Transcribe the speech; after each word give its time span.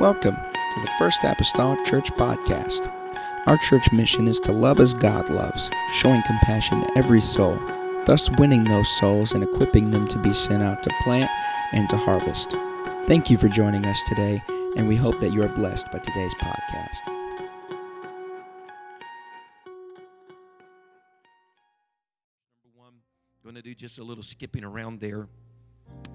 Welcome 0.00 0.36
to 0.36 0.80
the 0.80 0.90
First 0.98 1.24
Apostolic 1.24 1.84
Church 1.84 2.10
Podcast. 2.12 2.90
Our 3.44 3.58
church 3.58 3.92
mission 3.92 4.28
is 4.28 4.40
to 4.40 4.50
love 4.50 4.80
as 4.80 4.94
God 4.94 5.28
loves, 5.28 5.70
showing 5.92 6.22
compassion 6.22 6.80
to 6.80 6.96
every 6.96 7.20
soul, 7.20 7.60
thus 8.06 8.30
winning 8.38 8.64
those 8.64 8.88
souls 8.98 9.32
and 9.32 9.44
equipping 9.44 9.90
them 9.90 10.08
to 10.08 10.18
be 10.18 10.32
sent 10.32 10.62
out 10.62 10.82
to 10.84 10.90
plant 11.02 11.30
and 11.72 11.86
to 11.90 11.98
harvest. 11.98 12.52
Thank 13.04 13.28
you 13.28 13.36
for 13.36 13.48
joining 13.48 13.84
us 13.84 14.00
today, 14.08 14.42
and 14.74 14.88
we 14.88 14.96
hope 14.96 15.20
that 15.20 15.34
you 15.34 15.42
are 15.42 15.50
blessed 15.50 15.92
by 15.92 15.98
today's 15.98 16.34
podcast. 16.36 17.06
Number 22.64 22.72
one, 22.74 22.94
going 23.44 23.56
to 23.56 23.60
do 23.60 23.74
just 23.74 23.98
a 23.98 24.02
little 24.02 24.24
skipping 24.24 24.64
around 24.64 25.00
there 25.00 25.28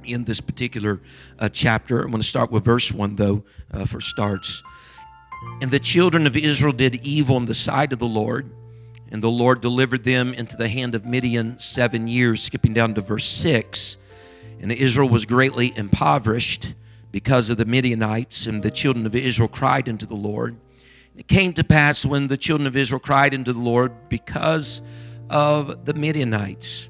in 0.03 0.23
this 0.23 0.41
particular 0.41 1.01
uh, 1.39 1.49
chapter. 1.49 2.01
I'm 2.01 2.11
going 2.11 2.21
to 2.21 2.27
start 2.27 2.51
with 2.51 2.65
verse 2.65 2.91
1, 2.91 3.15
though, 3.15 3.43
uh, 3.71 3.85
for 3.85 3.99
starts. 4.01 4.63
And 5.61 5.71
the 5.71 5.79
children 5.79 6.27
of 6.27 6.35
Israel 6.35 6.73
did 6.73 7.05
evil 7.05 7.37
in 7.37 7.45
the 7.45 7.53
sight 7.53 7.93
of 7.93 7.99
the 7.99 8.07
Lord, 8.07 8.51
and 9.11 9.21
the 9.21 9.29
Lord 9.29 9.61
delivered 9.61 10.03
them 10.03 10.33
into 10.33 10.57
the 10.57 10.67
hand 10.67 10.95
of 10.95 11.05
Midian 11.05 11.59
seven 11.59 12.07
years. 12.07 12.41
Skipping 12.41 12.73
down 12.73 12.93
to 12.95 13.01
verse 13.01 13.27
6. 13.27 13.97
And 14.59 14.71
Israel 14.71 15.09
was 15.09 15.25
greatly 15.25 15.73
impoverished 15.75 16.73
because 17.11 17.49
of 17.49 17.57
the 17.57 17.65
Midianites, 17.65 18.45
and 18.47 18.63
the 18.63 18.71
children 18.71 19.05
of 19.05 19.15
Israel 19.15 19.47
cried 19.47 19.87
unto 19.87 20.05
the 20.05 20.15
Lord. 20.15 20.57
It 21.15 21.27
came 21.27 21.53
to 21.53 21.63
pass 21.63 22.05
when 22.05 22.27
the 22.27 22.37
children 22.37 22.67
of 22.67 22.75
Israel 22.75 22.99
cried 22.99 23.33
unto 23.33 23.53
the 23.53 23.59
Lord 23.59 24.09
because 24.09 24.81
of 25.29 25.85
the 25.85 25.93
Midianites 25.93 26.89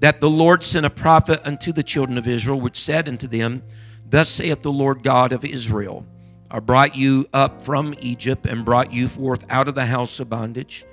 that 0.00 0.20
the 0.20 0.30
Lord 0.30 0.62
sent 0.62 0.86
a 0.86 0.90
prophet 0.90 1.40
unto 1.44 1.72
the 1.72 1.82
children 1.82 2.18
of 2.18 2.28
Israel, 2.28 2.60
which 2.60 2.80
said 2.80 3.08
unto 3.08 3.26
them, 3.26 3.62
Thus 4.08 4.28
saith 4.28 4.62
the 4.62 4.72
Lord 4.72 5.02
God 5.02 5.32
of 5.32 5.44
Israel, 5.44 6.06
I 6.50 6.60
brought 6.60 6.96
you 6.96 7.26
up 7.32 7.62
from 7.62 7.94
Egypt 8.00 8.46
and 8.46 8.64
brought 8.64 8.92
you 8.92 9.08
forth 9.08 9.44
out 9.50 9.68
of 9.68 9.74
the 9.74 9.86
house 9.86 10.18
of 10.18 10.30
bondage. 10.30 10.84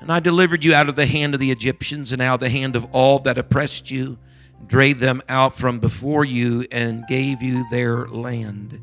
And 0.00 0.12
I 0.12 0.20
delivered 0.20 0.64
you 0.64 0.74
out 0.74 0.88
of 0.88 0.96
the 0.96 1.06
hand 1.06 1.34
of 1.34 1.40
the 1.40 1.50
Egyptians 1.50 2.12
and 2.12 2.20
out 2.20 2.34
of 2.34 2.40
the 2.40 2.50
hand 2.50 2.76
of 2.76 2.86
all 2.92 3.18
that 3.20 3.38
oppressed 3.38 3.90
you, 3.90 4.18
drave 4.66 5.00
them 5.00 5.22
out 5.28 5.56
from 5.56 5.78
before 5.78 6.24
you, 6.24 6.66
and 6.70 7.06
gave 7.06 7.42
you 7.42 7.64
their 7.70 8.06
land. 8.06 8.80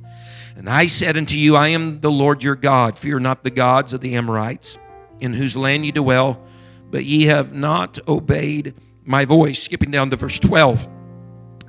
And 0.58 0.70
I 0.70 0.88
said 0.88 1.16
unto 1.16 1.38
you, 1.38 1.56
I 1.56 1.70
am 1.70 2.00
the 2.00 2.12
Lord 2.12 2.44
your 2.44 2.56
God. 2.56 2.98
Fear 2.98 3.20
not 3.20 3.44
the 3.44 3.52
gods 3.52 3.94
of 3.94 4.02
the 4.02 4.16
Amorites, 4.16 4.78
in 5.20 5.34
whose 5.34 5.56
land 5.56 5.86
you 5.86 5.92
dwell, 5.92 6.42
but 6.90 7.06
ye 7.06 7.26
have 7.26 7.54
not 7.54 8.00
obeyed 8.08 8.74
my 9.06 9.26
voice. 9.26 9.62
Skipping 9.62 9.92
down 9.92 10.10
to 10.10 10.16
verse 10.16 10.40
12. 10.40 10.90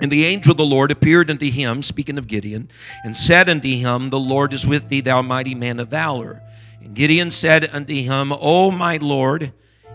And 0.01 0.12
the 0.12 0.27
angel 0.27 0.51
of 0.51 0.59
the 0.59 0.65
Lord 0.65 0.91
appeared 0.91 1.31
unto 1.31 1.51
him, 1.51 1.83
speaking 1.83 2.19
of 2.19 2.27
Gideon, 2.27 2.69
and 3.03 3.17
said 3.17 3.48
unto 3.48 3.69
him, 3.69 4.11
The 4.11 4.19
Lord 4.19 4.53
is 4.53 4.67
with 4.67 4.89
thee, 4.89 5.01
thou 5.01 5.23
mighty 5.23 5.55
man 5.55 5.81
of 5.81 5.89
valor. 5.89 6.42
And 6.83 6.95
Gideon 6.95 7.31
said 7.31 7.70
unto 7.73 7.95
him, 7.95 8.33
O 8.33 8.70
my 8.70 8.98
Lord, 8.98 9.53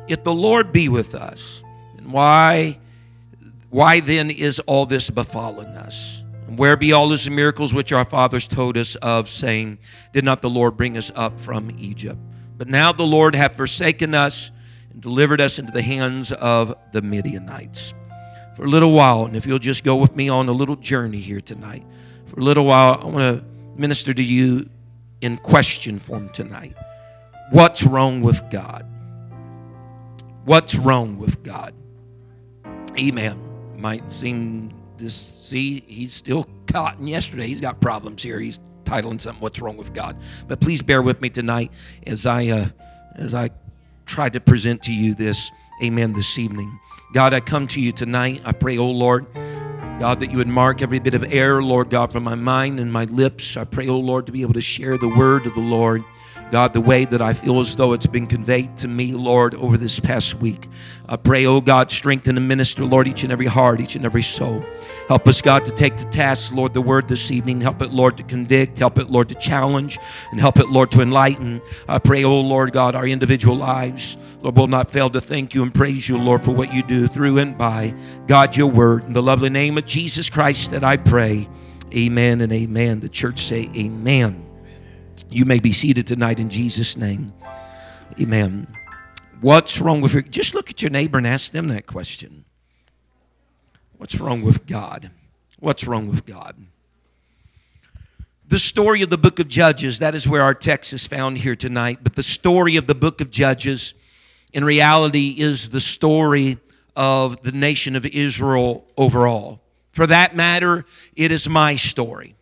if 0.08 0.23
the 0.23 0.34
Lord 0.34 0.72
be 0.73 0.89
with 0.89 1.14
us, 1.14 1.64
and 1.97 2.12
why, 2.12 2.80
why 3.69 4.00
then 4.00 4.31
is 4.31 4.59
all 4.59 4.88
this 4.88 5.12
befallen 5.12 5.67
us? 5.78 6.23
And 6.47 6.58
where 6.58 6.75
be 6.75 6.92
all 6.92 7.08
those 7.08 7.30
miracles 7.30 7.73
which 7.73 7.94
our 7.94 8.03
fathers 8.03 8.47
told 8.47 8.78
us 8.78 8.95
of, 8.95 9.30
saying, 9.30 9.78
Did 10.14 10.25
not 10.25 10.42
the 10.42 10.50
Lord 10.50 10.78
bring 10.78 10.97
us 10.97 11.12
up 11.16 11.39
from 11.39 11.72
Egypt? 11.80 12.19
But 12.58 12.67
now 12.67 12.92
the 12.92 13.03
Lord 13.03 13.36
hath 13.36 13.56
forsaken 13.56 14.16
us 14.16 14.52
and 14.92 15.02
delivered 15.02 15.42
us 15.42 15.59
into 15.59 15.72
the 15.72 15.81
hands 15.81 16.31
of 16.31 16.75
the 16.92 17.02
Midianites. 17.02 17.94
For 18.56 18.64
a 18.64 18.67
little 18.67 18.92
while, 18.92 19.25
and 19.25 19.36
if 19.36 19.45
you'll 19.45 19.59
just 19.59 19.84
go 19.84 19.95
with 19.95 20.16
me 20.16 20.30
on 20.30 20.50
a 20.50 20.52
little 20.52 20.75
journey 20.75 21.20
here 21.20 21.42
tonight, 21.42 21.86
for 22.28 22.39
a 22.39 22.44
little 22.44 22.66
while, 22.66 23.00
I 23.02 23.06
want 23.06 23.39
to 23.39 23.45
minister 23.80 24.14
to 24.14 24.23
you 24.23 24.69
in 25.22 25.38
question 25.38 26.00
form 26.00 26.30
tonight. 26.30 26.75
What's 27.52 27.84
wrong 27.84 28.22
with 28.22 28.42
God? 28.50 28.86
What's 30.45 30.75
wrong 30.75 31.18
with 31.18 31.44
God? 31.44 31.73
Amen. 32.97 33.40
Might 33.78 34.12
seem 34.12 34.73
to 34.97 35.09
see 35.09 35.84
he's 35.88 36.13
still 36.13 36.47
caught 36.68 37.00
in 37.00 37.08
yesterday. 37.08 37.47
He's 37.47 37.62
got 37.62 37.79
problems 37.81 38.23
here. 38.23 38.40
He's 38.40 38.59
titling 38.84 39.22
something 39.22 39.41
"What's 39.41 39.59
Wrong 39.62 39.78
with 39.78 39.94
God." 39.94 40.18
But 40.47 40.59
please 40.62 40.81
bear 40.81 41.02
with 41.02 41.22
me 41.22 41.29
tonight 41.29 41.72
as 42.06 42.25
I 42.25 42.47
uh, 42.47 42.69
as 43.16 43.34
I 43.34 43.50
tried 44.11 44.33
to 44.33 44.41
present 44.41 44.83
to 44.83 44.94
you 44.94 45.13
this, 45.13 45.51
amen, 45.81 46.11
this 46.11 46.38
evening. 46.38 46.81
God, 47.13 47.33
I 47.33 47.39
come 47.39 47.66
to 47.67 47.79
you 47.79 47.94
tonight. 47.94 48.41
I 48.44 48.51
pray, 48.51 48.77
oh 48.77 48.91
Lord, 48.91 49.25
God, 50.01 50.19
that 50.19 50.31
you 50.31 50.38
would 50.38 50.49
mark 50.49 50.81
every 50.81 50.99
bit 50.99 51.13
of 51.13 51.31
error, 51.31 51.63
Lord 51.63 51.89
God, 51.89 52.11
from 52.11 52.25
my 52.25 52.35
mind 52.35 52.81
and 52.81 52.91
my 52.91 53.05
lips. 53.05 53.55
I 53.55 53.63
pray, 53.63 53.88
oh 53.88 53.99
Lord, 53.99 54.25
to 54.25 54.33
be 54.33 54.41
able 54.41 54.55
to 54.55 54.61
share 54.61 54.97
the 54.97 55.07
word 55.07 55.45
of 55.45 55.53
the 55.53 55.61
Lord. 55.61 56.03
God, 56.51 56.73
the 56.73 56.81
way 56.81 57.06
that 57.06 57.22
I 57.22 57.31
feel 57.31 57.62
as 57.62 57.75
though 57.78 57.94
it's 57.94 58.06
been 58.06 58.28
conveyed 58.28 58.78
to 58.79 58.88
me, 58.89 59.13
Lord, 59.13 59.56
over 59.56 59.78
this 59.78 60.01
past 60.01 60.35
week. 60.35 60.67
I 61.07 61.16
pray, 61.16 61.45
oh 61.45 61.62
God, 61.62 61.89
strengthen 61.89 62.38
and 62.38 62.47
minister, 62.47 62.84
Lord, 62.84 63.07
each 63.07 63.23
and 63.23 63.31
every 63.31 63.45
heart, 63.45 63.79
each 63.79 63.95
and 63.95 64.06
every 64.06 64.22
soul. 64.22 64.63
Help 65.07 65.28
us, 65.28 65.41
God, 65.41 65.66
to 65.66 65.72
take 65.72 65.95
the 65.97 66.06
task, 66.06 66.53
Lord, 66.53 66.73
the 66.73 66.81
word 66.81 67.07
this 67.07 67.31
evening. 67.31 67.61
Help 67.61 67.81
it, 67.81 67.91
Lord, 67.91 68.17
to 68.17 68.23
convict. 68.23 68.78
Help 68.79 69.00
it, 69.00 69.09
Lord, 69.09 69.29
to 69.29 69.35
challenge. 69.35 69.97
And 70.31 70.40
help 70.40 70.59
it, 70.59 70.69
Lord, 70.69 70.91
to 70.91 71.01
enlighten. 71.01 71.61
I 71.88 72.00
pray, 72.00 72.25
oh 72.25 72.41
Lord 72.41 72.73
God, 72.73 72.95
our 72.95 73.07
individual 73.07 73.56
lives. 73.56 74.17
Lord, 74.41 74.57
will 74.57 74.67
not 74.67 74.91
fail 74.91 75.09
to 75.09 75.22
thank 75.22 75.56
you 75.56 75.63
and 75.63 75.73
praise 75.73 76.09
you, 76.09 76.17
Lord, 76.17 76.44
for 76.44 76.51
what 76.51 76.73
you 76.73 76.84
do 76.84 77.07
through 77.07 77.38
and 77.38 77.57
by 77.57 77.94
God, 78.28 78.57
your 78.57 78.67
word. 78.67 79.06
In 79.06 79.13
the 79.13 79.23
lovely 79.23 79.50
name 79.50 79.78
of 79.78 79.85
Jesus 79.85 80.29
Christ 80.29 80.72
that 80.72 80.84
I 80.84 80.97
pray. 80.97 81.47
Amen 81.94 82.41
and 82.41 82.51
amen. 82.51 83.00
The 83.00 83.09
church 83.09 83.41
say, 83.41 83.69
Amen. 83.75 84.50
You 85.31 85.46
may 85.46 85.59
be 85.59 85.72
seated 85.72 86.08
tonight 86.08 86.42
in 86.42 86.50
Jesus' 86.50 86.97
name. 86.97 87.31
Amen. 88.19 88.68
What's 89.40 89.80
wrong 89.80 90.02
with 90.02 90.12
your 90.12 90.24
just 90.24 90.53
look 90.53 90.69
at 90.69 90.81
your 90.81 90.92
neighbor 90.92 91.18
and 91.18 91.25
ask 91.25 91.53
them 91.53 91.69
that 91.69 91.88
question. 91.88 92.44
What's 93.97 94.20
wrong 94.20 94.41
with 94.41 94.68
God? 94.68 95.09
What's 95.59 95.88
wrong 95.88 96.09
with 96.09 96.25
God? 96.25 96.58
The 98.46 98.59
story 98.59 99.02
of 99.03 99.09
the 99.09 99.18
book 99.18 99.40
of 99.40 99.47
Judges, 99.47 100.00
that 100.00 100.16
is 100.16 100.28
where 100.28 100.41
our 100.41 100.53
text 100.53 100.91
is 100.91 101.08
found 101.08 101.38
here 101.38 101.56
tonight. 101.56 102.00
But 102.03 102.16
the 102.16 102.24
story 102.24 102.75
of 102.75 102.88
the 102.88 102.96
book 102.96 103.22
of 103.22 103.31
Judges, 103.31 103.94
in 104.52 104.66
reality, 104.66 105.36
is 105.38 105.70
the 105.70 105.80
story 105.80 106.58
of 106.94 107.41
the 107.41 107.53
nation 107.53 107.96
of 107.96 108.06
Israel 108.06 108.86
overall. 108.97 109.62
For 109.94 110.06
that 110.08 110.36
matter, 110.36 110.84
it 111.16 111.31
is 111.31 111.47
my 111.47 111.78
story. 111.78 112.36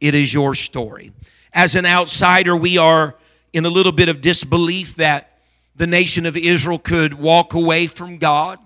It 0.00 0.16
is 0.16 0.34
your 0.34 0.56
story 0.56 1.12
as 1.54 1.76
an 1.76 1.86
outsider, 1.86 2.56
we 2.56 2.76
are 2.76 3.14
in 3.52 3.64
a 3.64 3.70
little 3.70 3.92
bit 3.92 4.08
of 4.08 4.20
disbelief 4.20 4.96
that 4.96 5.38
the 5.76 5.86
nation 5.86 6.26
of 6.26 6.36
Israel 6.36 6.78
could 6.78 7.14
walk 7.14 7.54
away 7.54 7.86
from 7.86 8.18
God 8.18 8.58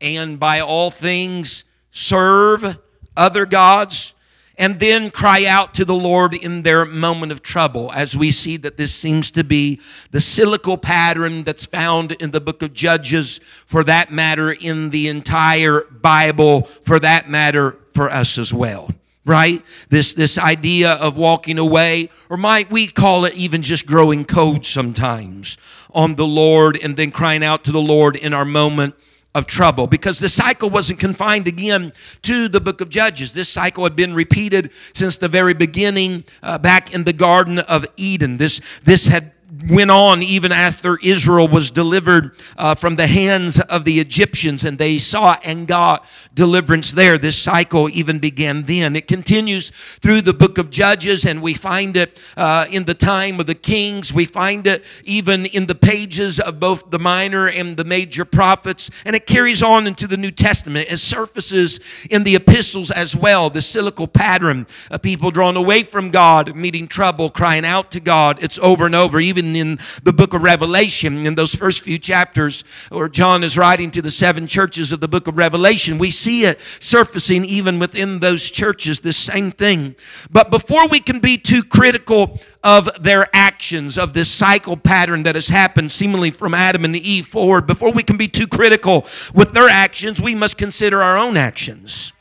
and 0.00 0.38
by 0.38 0.60
all 0.60 0.90
things 0.90 1.64
serve 1.90 2.78
other 3.16 3.44
gods 3.44 4.14
and 4.56 4.78
then 4.78 5.10
cry 5.10 5.46
out 5.46 5.74
to 5.74 5.84
the 5.84 5.94
Lord 5.94 6.34
in 6.34 6.62
their 6.62 6.84
moment 6.84 7.32
of 7.32 7.42
trouble, 7.42 7.90
as 7.94 8.14
we 8.14 8.30
see 8.30 8.58
that 8.58 8.76
this 8.76 8.94
seems 8.94 9.30
to 9.30 9.42
be 9.42 9.80
the 10.10 10.20
cyclical 10.20 10.76
pattern 10.76 11.44
that's 11.44 11.64
found 11.64 12.12
in 12.12 12.30
the 12.30 12.42
book 12.42 12.60
of 12.60 12.74
Judges, 12.74 13.40
for 13.64 13.82
that 13.84 14.12
matter, 14.12 14.52
in 14.52 14.90
the 14.90 15.08
entire 15.08 15.84
Bible, 15.84 16.64
for 16.84 16.98
that 16.98 17.30
matter, 17.30 17.78
for 17.94 18.10
us 18.10 18.36
as 18.36 18.52
well 18.52 18.90
right? 19.24 19.62
This 19.88 20.14
this 20.14 20.38
idea 20.38 20.92
of 20.92 21.16
walking 21.16 21.58
away 21.58 22.10
or 22.28 22.36
might 22.36 22.70
we 22.70 22.86
call 22.86 23.24
it 23.24 23.34
even 23.34 23.62
just 23.62 23.86
growing 23.86 24.24
cold 24.24 24.64
sometimes 24.64 25.56
on 25.92 26.14
the 26.14 26.26
lord 26.26 26.78
and 26.82 26.96
then 26.96 27.10
crying 27.10 27.44
out 27.44 27.64
to 27.64 27.72
the 27.72 27.80
lord 27.80 28.16
in 28.16 28.32
our 28.32 28.44
moment 28.44 28.94
of 29.34 29.46
trouble? 29.46 29.86
Because 29.86 30.18
the 30.18 30.28
cycle 30.28 30.70
wasn't 30.70 30.98
confined 30.98 31.46
again 31.46 31.92
to 32.22 32.48
the 32.48 32.60
book 32.60 32.80
of 32.80 32.88
judges. 32.88 33.32
This 33.32 33.48
cycle 33.48 33.84
had 33.84 33.94
been 33.94 34.14
repeated 34.14 34.70
since 34.94 35.18
the 35.18 35.28
very 35.28 35.54
beginning 35.54 36.24
uh, 36.42 36.58
back 36.58 36.94
in 36.94 37.04
the 37.04 37.12
garden 37.12 37.58
of 37.58 37.86
eden. 37.96 38.38
This 38.38 38.60
this 38.84 39.06
had 39.06 39.32
went 39.68 39.90
on 39.90 40.22
even 40.22 40.52
after 40.52 40.98
Israel 41.02 41.48
was 41.48 41.70
delivered 41.70 42.36
uh, 42.56 42.74
from 42.74 42.96
the 42.96 43.06
hands 43.06 43.60
of 43.60 43.84
the 43.84 44.00
Egyptians 44.00 44.64
and 44.64 44.78
they 44.78 44.98
saw 44.98 45.36
and 45.42 45.66
got 45.66 46.06
deliverance 46.34 46.92
there. 46.92 47.18
This 47.18 47.36
cycle 47.36 47.88
even 47.90 48.18
began 48.18 48.62
then. 48.62 48.96
It 48.96 49.08
continues 49.08 49.70
through 50.00 50.22
the 50.22 50.32
book 50.32 50.58
of 50.58 50.70
Judges 50.70 51.24
and 51.24 51.42
we 51.42 51.54
find 51.54 51.96
it 51.96 52.20
uh, 52.36 52.66
in 52.70 52.84
the 52.84 52.94
time 52.94 53.40
of 53.40 53.46
the 53.46 53.54
kings. 53.54 54.12
We 54.12 54.24
find 54.24 54.66
it 54.66 54.84
even 55.04 55.46
in 55.46 55.66
the 55.66 55.74
pages 55.74 56.40
of 56.40 56.60
both 56.60 56.90
the 56.90 56.98
minor 56.98 57.48
and 57.48 57.76
the 57.76 57.84
major 57.84 58.24
prophets 58.24 58.90
and 59.04 59.16
it 59.16 59.26
carries 59.26 59.62
on 59.62 59.86
into 59.86 60.06
the 60.06 60.16
New 60.16 60.30
Testament. 60.30 60.90
It 60.90 60.98
surfaces 60.98 61.80
in 62.10 62.24
the 62.24 62.36
epistles 62.36 62.90
as 62.90 63.14
well. 63.16 63.50
The 63.50 63.62
cyclical 63.62 64.08
pattern 64.08 64.66
of 64.90 65.02
people 65.02 65.30
drawn 65.30 65.56
away 65.56 65.82
from 65.82 66.10
God, 66.10 66.54
meeting 66.54 66.86
trouble, 66.86 67.30
crying 67.30 67.64
out 67.64 67.90
to 67.92 68.00
God. 68.00 68.42
It's 68.42 68.58
over 68.58 68.86
and 68.86 68.94
over. 68.94 69.20
Even 69.20 69.49
even 69.56 69.70
in 69.70 69.78
the 70.02 70.12
book 70.12 70.34
of 70.34 70.42
Revelation, 70.42 71.26
in 71.26 71.34
those 71.34 71.54
first 71.54 71.82
few 71.82 71.98
chapters, 71.98 72.64
or 72.90 73.08
John 73.08 73.44
is 73.44 73.56
writing 73.56 73.90
to 73.92 74.02
the 74.02 74.10
seven 74.10 74.46
churches 74.46 74.92
of 74.92 75.00
the 75.00 75.08
book 75.08 75.26
of 75.26 75.38
Revelation, 75.38 75.98
we 75.98 76.10
see 76.10 76.44
it 76.44 76.58
surfacing 76.78 77.44
even 77.44 77.78
within 77.78 78.20
those 78.20 78.50
churches, 78.50 79.00
this 79.00 79.16
same 79.16 79.50
thing. 79.50 79.94
But 80.30 80.50
before 80.50 80.88
we 80.88 81.00
can 81.00 81.20
be 81.20 81.36
too 81.36 81.62
critical 81.62 82.40
of 82.62 82.88
their 83.02 83.26
actions, 83.32 83.98
of 83.98 84.12
this 84.12 84.30
cycle 84.30 84.76
pattern 84.76 85.22
that 85.24 85.34
has 85.34 85.48
happened 85.48 85.92
seemingly 85.92 86.30
from 86.30 86.54
Adam 86.54 86.84
and 86.84 86.96
Eve 86.96 87.26
forward, 87.26 87.66
before 87.66 87.92
we 87.92 88.02
can 88.02 88.16
be 88.16 88.28
too 88.28 88.46
critical 88.46 89.06
with 89.34 89.52
their 89.52 89.68
actions, 89.68 90.20
we 90.20 90.34
must 90.34 90.58
consider 90.58 91.02
our 91.02 91.16
own 91.16 91.36
actions 91.36 92.12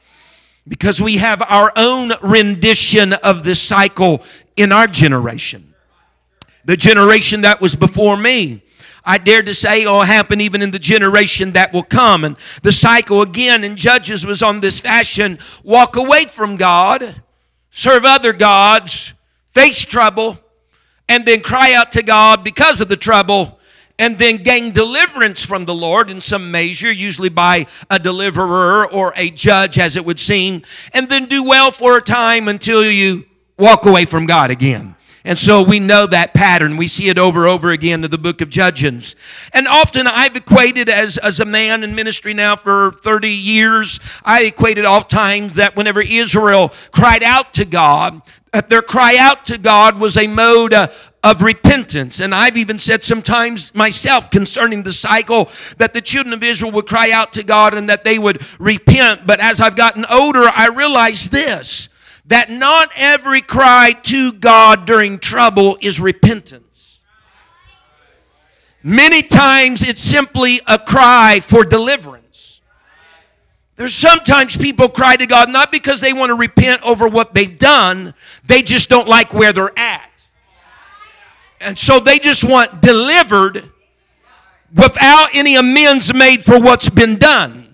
because 0.67 1.01
we 1.01 1.17
have 1.17 1.41
our 1.49 1.71
own 1.75 2.11
rendition 2.21 3.13
of 3.13 3.43
this 3.43 3.59
cycle 3.59 4.21
in 4.55 4.71
our 4.71 4.85
generation. 4.85 5.68
The 6.65 6.77
generation 6.77 7.41
that 7.41 7.61
was 7.61 7.75
before 7.75 8.17
me. 8.17 8.63
I 9.03 9.17
dare 9.17 9.41
to 9.41 9.53
say 9.53 9.85
will 9.85 10.01
happen 10.01 10.41
even 10.41 10.61
in 10.61 10.71
the 10.71 10.79
generation 10.79 11.53
that 11.53 11.73
will 11.73 11.83
come. 11.83 12.23
And 12.23 12.35
the 12.61 12.71
cycle 12.71 13.21
again 13.21 13.63
in 13.63 13.75
Judges 13.75 14.25
was 14.25 14.43
on 14.43 14.59
this 14.59 14.79
fashion 14.79 15.39
walk 15.63 15.95
away 15.95 16.25
from 16.25 16.57
God, 16.57 17.21
serve 17.71 18.05
other 18.05 18.33
gods, 18.33 19.13
face 19.51 19.83
trouble, 19.85 20.37
and 21.07 21.25
then 21.25 21.41
cry 21.41 21.73
out 21.73 21.91
to 21.93 22.03
God 22.03 22.43
because 22.43 22.81
of 22.81 22.89
the 22.89 22.97
trouble 22.97 23.59
and 23.99 24.17
then 24.17 24.37
gain 24.37 24.71
deliverance 24.71 25.45
from 25.45 25.65
the 25.65 25.75
Lord 25.75 26.09
in 26.09 26.21
some 26.21 26.49
measure, 26.51 26.91
usually 26.91 27.29
by 27.29 27.65
a 27.89 27.99
deliverer 27.99 28.89
or 28.89 29.13
a 29.17 29.29
judge, 29.29 29.77
as 29.77 29.97
it 29.97 30.05
would 30.05 30.19
seem, 30.19 30.63
and 30.93 31.09
then 31.09 31.25
do 31.25 31.43
well 31.43 31.69
for 31.69 31.97
a 31.97 32.01
time 32.01 32.47
until 32.47 32.83
you 32.83 33.25
walk 33.57 33.85
away 33.85 34.05
from 34.05 34.25
God 34.25 34.51
again. 34.51 34.95
And 35.29 35.37
so 35.37 35.61
we 35.61 35.79
know 35.79 36.07
that 36.07 36.33
pattern. 36.33 36.75
We 36.75 36.87
see 36.87 37.07
it 37.07 37.19
over 37.19 37.41
and 37.41 37.49
over 37.51 37.69
again 37.69 38.03
in 38.03 38.09
the 38.09 38.17
book 38.17 38.41
of 38.41 38.49
Judges. 38.49 39.15
And 39.53 39.67
often 39.67 40.07
I've 40.07 40.35
equated 40.35 40.89
as, 40.89 41.19
as 41.19 41.39
a 41.39 41.45
man 41.45 41.83
in 41.83 41.93
ministry 41.93 42.33
now 42.33 42.55
for 42.55 42.93
30 43.03 43.29
years, 43.29 43.99
I 44.25 44.45
equated 44.45 44.85
oft 44.85 45.11
times 45.11 45.53
that 45.57 45.75
whenever 45.75 46.01
Israel 46.01 46.73
cried 46.91 47.21
out 47.21 47.53
to 47.53 47.65
God, 47.65 48.23
that 48.53 48.69
their 48.69 48.81
cry 48.81 49.17
out 49.17 49.45
to 49.45 49.59
God 49.59 49.99
was 49.99 50.17
a 50.17 50.25
mode 50.25 50.73
of 50.73 51.43
repentance. 51.43 52.19
And 52.19 52.33
I've 52.33 52.57
even 52.57 52.79
said 52.79 53.03
sometimes 53.03 53.75
myself 53.75 54.31
concerning 54.31 54.81
the 54.81 54.93
cycle 54.93 55.51
that 55.77 55.93
the 55.93 56.01
children 56.01 56.33
of 56.33 56.43
Israel 56.43 56.71
would 56.71 56.87
cry 56.87 57.11
out 57.11 57.33
to 57.33 57.43
God 57.43 57.75
and 57.75 57.87
that 57.87 58.03
they 58.03 58.17
would 58.17 58.43
repent. 58.59 59.27
But 59.27 59.39
as 59.39 59.61
I've 59.61 59.75
gotten 59.75 60.05
older, 60.09 60.49
I 60.51 60.69
realize 60.69 61.29
this 61.29 61.87
that 62.29 62.51
not 62.51 62.91
every 62.95 63.41
cry 63.41 63.91
to 64.03 64.31
God 64.31 64.85
during 64.85 65.17
trouble 65.17 65.77
is 65.81 65.99
repentance. 65.99 67.01
Many 68.83 69.23
times 69.23 69.81
it's 69.81 70.01
simply 70.01 70.61
a 70.67 70.77
cry 70.77 71.41
for 71.41 71.65
deliverance. 71.65 72.61
There's 73.75 73.95
sometimes 73.95 74.55
people 74.55 74.89
cry 74.89 75.15
to 75.15 75.25
God 75.25 75.49
not 75.49 75.71
because 75.71 76.01
they 76.01 76.13
want 76.13 76.29
to 76.29 76.35
repent 76.35 76.83
over 76.83 77.07
what 77.07 77.33
they've 77.33 77.57
done, 77.57 78.13
they 78.45 78.61
just 78.61 78.89
don't 78.89 79.07
like 79.07 79.33
where 79.33 79.51
they're 79.51 79.77
at. 79.77 80.09
And 81.59 81.77
so 81.77 81.99
they 81.99 82.19
just 82.19 82.43
want 82.43 82.79
delivered 82.79 83.71
without 84.73 85.29
any 85.33 85.55
amends 85.55 86.13
made 86.13 86.45
for 86.45 86.59
what's 86.59 86.89
been 86.89 87.17
done. 87.17 87.68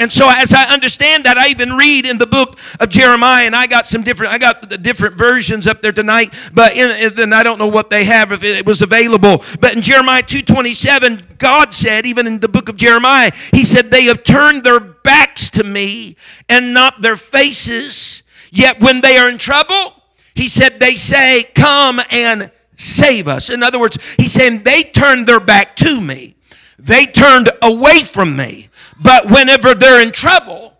And 0.00 0.12
so, 0.12 0.28
as 0.28 0.52
I 0.52 0.64
understand 0.72 1.24
that, 1.24 1.38
I 1.38 1.48
even 1.48 1.74
read 1.74 2.06
in 2.06 2.18
the 2.18 2.26
book 2.26 2.58
of 2.80 2.88
Jeremiah, 2.88 3.44
and 3.44 3.54
I 3.54 3.66
got 3.66 3.86
some 3.86 4.02
different, 4.02 4.32
I 4.32 4.38
got 4.38 4.68
the 4.68 4.78
different 4.78 5.16
versions 5.16 5.66
up 5.66 5.82
there 5.82 5.92
tonight, 5.92 6.34
but 6.52 6.74
then 6.74 7.32
I 7.32 7.42
don't 7.42 7.58
know 7.58 7.68
what 7.68 7.90
they 7.90 8.04
have 8.04 8.32
if 8.32 8.42
it 8.42 8.66
was 8.66 8.82
available. 8.82 9.44
But 9.60 9.76
in 9.76 9.82
Jeremiah 9.82 10.22
two 10.22 10.42
twenty 10.42 10.72
seven, 10.72 11.22
God 11.38 11.72
said, 11.72 12.06
even 12.06 12.26
in 12.26 12.40
the 12.40 12.48
book 12.48 12.68
of 12.68 12.76
Jeremiah, 12.76 13.30
He 13.52 13.64
said, 13.64 13.90
"They 13.90 14.04
have 14.04 14.24
turned 14.24 14.64
their 14.64 14.80
backs 14.80 15.50
to 15.50 15.64
me 15.64 16.16
and 16.48 16.74
not 16.74 17.02
their 17.02 17.16
faces. 17.16 18.22
Yet 18.50 18.80
when 18.80 19.00
they 19.00 19.18
are 19.18 19.28
in 19.28 19.38
trouble, 19.38 19.94
He 20.34 20.48
said, 20.48 20.80
they 20.80 20.96
say, 20.96 21.44
Come 21.54 22.00
and 22.10 22.50
save 22.80 23.28
us. 23.28 23.50
In 23.50 23.62
other 23.62 23.78
words, 23.78 23.98
he's 24.16 24.32
saying 24.32 24.62
they 24.62 24.82
turned 24.82 25.26
their 25.26 25.40
back 25.40 25.76
to 25.76 26.00
me, 26.00 26.34
they 26.78 27.04
turned 27.04 27.50
away 27.62 28.02
from 28.02 28.36
me. 28.36 28.69
But 29.00 29.30
whenever 29.30 29.74
they're 29.74 30.02
in 30.02 30.12
trouble, 30.12 30.74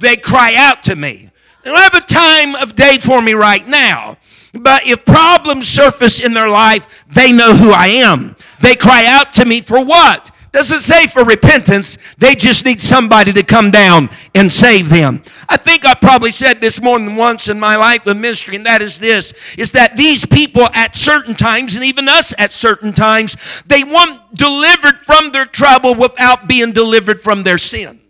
they 0.00 0.16
cry 0.16 0.54
out 0.56 0.82
to 0.84 0.96
me. 0.96 1.30
They 1.64 1.70
don't 1.70 1.80
have 1.80 1.94
a 1.94 2.06
time 2.06 2.54
of 2.54 2.74
day 2.74 2.98
for 2.98 3.20
me 3.20 3.34
right 3.34 3.66
now. 3.66 4.16
But 4.54 4.86
if 4.86 5.04
problems 5.04 5.68
surface 5.68 6.20
in 6.20 6.32
their 6.32 6.48
life, 6.48 7.04
they 7.08 7.32
know 7.32 7.54
who 7.54 7.70
I 7.70 7.88
am. 7.88 8.36
They 8.60 8.74
cry 8.74 9.04
out 9.06 9.32
to 9.34 9.44
me 9.44 9.60
for 9.60 9.84
what? 9.84 10.30
Doesn't 10.58 10.80
say 10.80 11.06
for 11.06 11.22
repentance. 11.22 11.98
They 12.18 12.34
just 12.34 12.66
need 12.66 12.80
somebody 12.80 13.32
to 13.32 13.44
come 13.44 13.70
down 13.70 14.10
and 14.34 14.50
save 14.50 14.88
them. 14.88 15.22
I 15.48 15.56
think 15.56 15.86
I 15.86 15.94
probably 15.94 16.32
said 16.32 16.60
this 16.60 16.82
more 16.82 16.98
than 16.98 17.14
once 17.14 17.46
in 17.46 17.60
my 17.60 17.76
life 17.76 18.04
of 18.08 18.16
ministry, 18.16 18.56
and 18.56 18.66
that 18.66 18.82
is 18.82 18.98
this, 18.98 19.32
is 19.56 19.70
that 19.70 19.96
these 19.96 20.26
people 20.26 20.66
at 20.74 20.96
certain 20.96 21.36
times, 21.36 21.76
and 21.76 21.84
even 21.84 22.08
us 22.08 22.34
at 22.38 22.50
certain 22.50 22.92
times, 22.92 23.36
they 23.66 23.84
want 23.84 24.34
delivered 24.34 24.98
from 25.06 25.30
their 25.30 25.44
trouble 25.44 25.94
without 25.94 26.48
being 26.48 26.72
delivered 26.72 27.22
from 27.22 27.44
their 27.44 27.56
sin. 27.56 28.00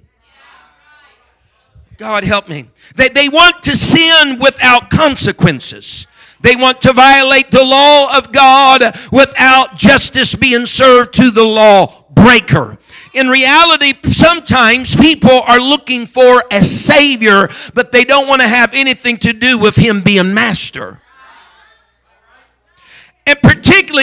God 1.98 2.24
help 2.24 2.48
me. 2.48 2.70
They, 2.96 3.10
they 3.10 3.28
want 3.28 3.62
to 3.64 3.76
sin 3.76 4.38
without 4.40 4.88
consequences. 4.88 6.06
They 6.40 6.56
want 6.56 6.80
to 6.80 6.94
violate 6.94 7.50
the 7.50 7.62
law 7.62 8.16
of 8.16 8.32
God 8.32 8.96
without 9.12 9.76
justice 9.76 10.34
being 10.34 10.64
served 10.64 11.12
to 11.16 11.30
the 11.30 11.44
law 11.44 11.97
breaker. 12.10 12.78
In 13.14 13.28
reality, 13.28 13.94
sometimes 14.10 14.96
people 14.96 15.42
are 15.46 15.60
looking 15.60 16.06
for 16.06 16.42
a 16.50 16.64
savior, 16.64 17.48
but 17.74 17.92
they 17.92 18.04
don't 18.04 18.28
want 18.28 18.40
to 18.42 18.48
have 18.48 18.74
anything 18.74 19.16
to 19.18 19.32
do 19.32 19.58
with 19.58 19.76
him 19.76 20.02
being 20.02 20.34
master. 20.34 21.00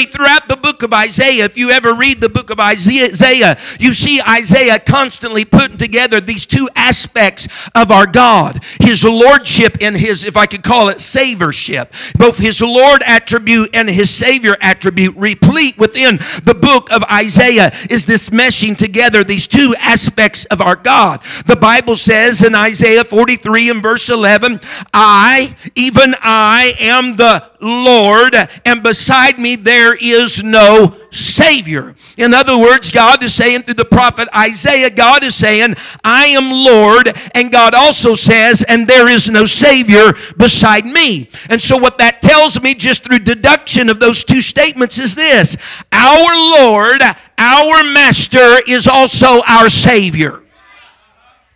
Throughout 0.04 0.50
the 0.50 0.58
book 0.58 0.84
of 0.84 0.94
Isaiah, 0.94 1.46
if 1.46 1.58
you 1.58 1.72
ever 1.72 1.94
read 1.94 2.20
the 2.20 2.28
book 2.30 2.50
of 2.50 2.60
Isaiah, 2.60 3.58
you 3.80 3.94
see 3.94 4.20
Isaiah 4.22 4.78
constantly 4.78 5.46
putting 5.46 5.78
together 5.78 6.20
these 6.20 6.46
two 6.46 6.68
aspects 6.76 7.48
of 7.74 7.92
our 7.92 8.06
God 8.06 8.62
his 8.82 9.04
lordship 9.04 9.78
and 9.82 9.96
his, 9.96 10.26
if 10.26 10.38
I 10.38 10.46
could 10.46 10.64
call 10.64 10.90
it, 10.90 10.98
saviorship. 10.98 12.18
Both 12.18 12.38
his 12.38 12.62
Lord 12.62 13.04
attribute 13.06 13.70
and 13.74 13.90
his 13.90 14.10
Savior 14.10 14.56
attribute, 14.62 15.16
replete 15.16 15.78
within 15.78 16.18
the 16.44 16.58
book 16.60 16.92
of 16.92 17.04
Isaiah, 17.04 17.72
is 17.90 18.06
this 18.06 18.30
meshing 18.30 18.78
together 18.78 19.24
these 19.24 19.48
two 19.48 19.74
aspects 19.80 20.46
of 20.46 20.62
our 20.62 20.76
God. 20.76 21.22
The 21.46 21.56
Bible 21.56 21.96
says 21.96 22.44
in 22.44 22.54
Isaiah 22.54 23.04
43 23.04 23.70
and 23.70 23.82
verse 23.82 24.10
11, 24.10 24.60
I, 24.94 25.56
even 25.76 26.14
I, 26.22 26.74
am 26.80 27.16
the 27.16 27.50
Lord, 27.62 28.36
and 28.66 28.84
beside 28.84 29.40
me 29.40 29.56
there 29.56 29.85
is 29.94 30.44
no 30.44 30.96
Savior. 31.12 31.96
In 32.18 32.34
other 32.34 32.58
words, 32.58 32.92
God 32.92 33.24
is 33.24 33.34
saying 33.34 33.64
through 33.64 33.76
the 33.76 33.86
prophet 33.86 34.30
Isaiah, 34.36 34.90
God 34.90 35.24
is 35.24 35.36
saying, 35.36 35.76
I 36.04 36.28
am 36.28 36.50
Lord, 36.50 37.16
and 37.34 37.52
God 37.52 37.76
also 37.76 38.16
says, 38.16 38.64
and 38.68 38.88
there 38.88 39.10
is 39.10 39.30
no 39.30 39.46
Savior 39.46 40.14
beside 40.38 40.86
me. 40.86 41.30
And 41.50 41.62
so, 41.62 41.78
what 41.78 41.98
that 41.98 42.22
tells 42.22 42.62
me, 42.62 42.74
just 42.74 43.04
through 43.04 43.20
deduction 43.20 43.90
of 43.90 44.00
those 44.00 44.24
two 44.24 44.42
statements, 44.42 44.98
is 44.98 45.16
this 45.16 45.58
Our 45.92 46.36
Lord, 46.60 47.02
our 47.38 47.84
Master, 47.84 48.58
is 48.68 48.88
also 48.88 49.42
our 49.48 49.70
Savior. 49.70 50.45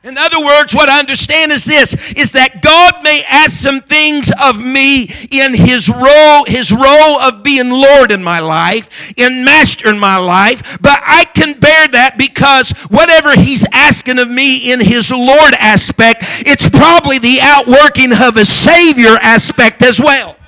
In 0.02 0.18
other 0.18 0.40
words, 0.40 0.74
what 0.74 0.88
I 0.88 1.00
understand 1.00 1.52
is 1.52 1.66
this 1.66 1.94
is 2.14 2.32
that 2.32 2.62
God 2.62 3.04
may 3.04 3.22
ask 3.30 3.52
some 3.52 3.82
things 3.82 4.32
of 4.42 4.58
me 4.58 5.12
in 5.30 5.54
his 5.54 5.90
role, 5.90 6.46
his 6.46 6.72
role 6.72 7.20
of 7.20 7.44
being 7.44 7.70
Lord 7.70 8.14
in 8.14 8.24
my 8.24 8.40
life, 8.40 9.12
in 9.18 9.44
master 9.44 9.90
in 9.90 10.00
my 10.00 10.16
life, 10.16 10.80
but 10.80 11.02
I 11.04 11.26
can 11.26 11.60
bear 11.60 11.90
that 11.90 12.18
because 12.18 12.72
whatever 12.88 13.34
he's 13.34 13.66
asking 13.74 14.20
of 14.20 14.30
me 14.30 14.72
in 14.72 14.80
his 14.80 15.12
Lord 15.12 15.54
aspect, 15.60 16.24
it's 16.46 16.70
probably 16.70 17.20
the 17.20 17.40
outworking 17.42 18.14
of 18.14 18.38
a 18.38 18.46
Savior 18.46 19.18
aspect 19.22 19.82
as 19.82 20.00
well. 20.00 20.39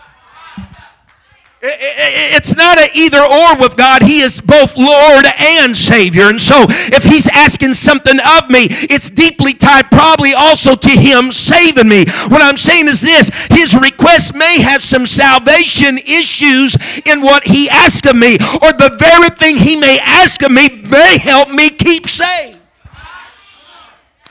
It's 1.64 2.56
not 2.56 2.80
an 2.80 2.90
either 2.96 3.22
or 3.22 3.56
with 3.60 3.78
God. 3.78 4.02
He 4.02 4.22
is 4.22 4.42
both 4.42 4.76
Lord 4.78 5.26
and 5.40 5.76
Savior. 5.76 6.24
And 6.24 6.42
so 6.42 6.66
if 6.68 7.04
He's 7.04 7.28
asking 7.28 7.76
something 7.76 8.18
of 8.20 8.50
me, 8.50 8.68
it's 8.90 9.12
deeply 9.12 9.54
tied 9.54 9.92
probably 9.92 10.34
also 10.34 10.76
to 10.76 10.90
Him 10.90 11.32
saving 11.32 11.88
me. 11.88 12.06
What 12.30 12.42
I'm 12.42 12.58
saying 12.58 12.88
is 12.88 13.02
this 13.02 13.30
His 13.52 13.76
request 13.76 14.34
may 14.34 14.62
have 14.62 14.82
some 14.82 15.06
salvation 15.06 16.00
issues 16.00 16.76
in 17.06 17.22
what 17.22 17.44
He 17.44 17.70
asked 17.70 18.08
of 18.08 18.16
me, 18.16 18.36
or 18.36 18.74
the 18.74 18.96
very 19.00 19.30
thing 19.30 19.58
He 19.58 19.76
may 19.76 20.00
ask 20.00 20.42
of 20.42 20.52
me 20.52 20.82
may 20.90 21.20
help 21.20 21.50
me 21.50 21.70
keep 21.70 22.08
saved. 22.08 22.58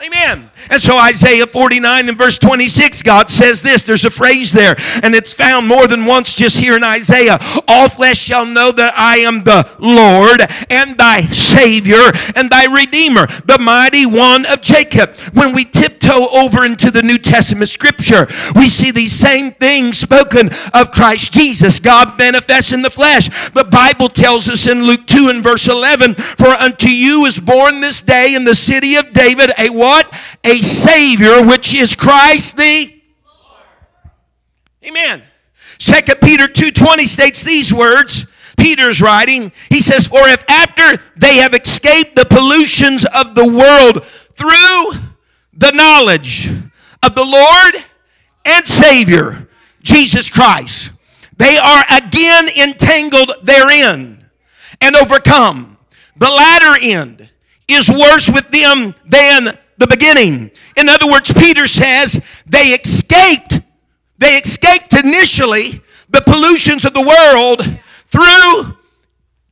Amen. 0.04 0.49
And 0.70 0.80
so 0.80 0.96
Isaiah 0.96 1.46
49 1.46 2.08
and 2.08 2.16
verse 2.16 2.38
26, 2.38 3.02
God 3.02 3.28
says 3.28 3.60
this. 3.60 3.82
There's 3.82 4.04
a 4.04 4.10
phrase 4.10 4.52
there, 4.52 4.76
and 5.02 5.14
it's 5.14 5.32
found 5.32 5.66
more 5.66 5.86
than 5.86 6.06
once 6.06 6.34
just 6.34 6.58
here 6.58 6.76
in 6.76 6.84
Isaiah. 6.84 7.38
All 7.66 7.88
flesh 7.88 8.18
shall 8.18 8.46
know 8.46 8.70
that 8.72 8.94
I 8.96 9.18
am 9.18 9.44
the 9.44 9.68
Lord 9.78 10.40
and 10.70 10.96
thy 10.96 11.22
Savior 11.26 12.12
and 12.36 12.48
thy 12.50 12.66
Redeemer, 12.66 13.26
the 13.44 13.58
mighty 13.60 14.06
one 14.06 14.46
of 14.46 14.60
Jacob. 14.60 15.16
When 15.34 15.52
we 15.52 15.64
tiptoe 15.64 16.28
over 16.32 16.64
into 16.64 16.90
the 16.90 17.02
New 17.02 17.18
Testament 17.18 17.68
scripture, 17.68 18.28
we 18.54 18.68
see 18.68 18.90
these 18.90 19.12
same 19.12 19.50
things 19.52 19.98
spoken 19.98 20.50
of 20.72 20.90
Christ 20.92 21.32
Jesus, 21.32 21.78
God 21.78 22.16
manifest 22.18 22.72
in 22.72 22.82
the 22.82 22.90
flesh. 22.90 23.28
The 23.50 23.64
Bible 23.64 24.08
tells 24.08 24.48
us 24.48 24.66
in 24.66 24.84
Luke 24.84 25.06
2 25.06 25.28
and 25.28 25.42
verse 25.42 25.68
11, 25.68 26.14
For 26.14 26.48
unto 26.48 26.88
you 26.88 27.26
is 27.26 27.38
born 27.38 27.80
this 27.80 28.02
day 28.02 28.34
in 28.34 28.44
the 28.44 28.54
city 28.54 28.96
of 28.96 29.12
David 29.12 29.50
a 29.58 29.70
what? 29.70 30.12
A 30.44 30.59
Savior, 30.62 31.44
which 31.44 31.74
is 31.74 31.94
Christ 31.94 32.56
the 32.56 33.00
Lord. 33.24 34.12
Amen. 34.84 35.22
Second 35.78 36.20
Peter 36.20 36.46
2:20 36.46 37.06
states 37.06 37.42
these 37.42 37.72
words. 37.72 38.26
Peter's 38.56 39.00
writing. 39.00 39.52
He 39.70 39.80
says, 39.80 40.06
"For 40.06 40.28
if 40.28 40.44
after 40.48 41.02
they 41.16 41.38
have 41.38 41.54
escaped 41.54 42.14
the 42.14 42.26
pollutions 42.26 43.04
of 43.06 43.34
the 43.34 43.46
world 43.46 44.04
through 44.36 45.00
the 45.54 45.72
knowledge 45.72 46.50
of 47.02 47.14
the 47.14 47.24
Lord 47.24 47.84
and 48.44 48.66
Savior 48.66 49.48
Jesus 49.82 50.28
Christ, 50.28 50.90
they 51.36 51.56
are 51.56 51.84
again 51.90 52.48
entangled 52.48 53.32
therein 53.42 54.26
and 54.80 54.96
overcome. 54.96 55.78
The 56.16 56.30
latter 56.30 56.76
end 56.82 57.30
is 57.66 57.88
worse 57.88 58.28
with 58.28 58.50
them 58.50 58.94
than 59.06 59.56
the 59.80 59.86
beginning. 59.86 60.50
In 60.76 60.88
other 60.88 61.10
words, 61.10 61.32
Peter 61.32 61.66
says 61.66 62.22
they 62.46 62.68
escaped, 62.68 63.60
they 64.18 64.36
escaped 64.36 64.92
initially 64.92 65.80
the 66.10 66.20
pollutions 66.20 66.84
of 66.84 66.92
the 66.92 67.00
world 67.00 67.62
through 68.06 68.76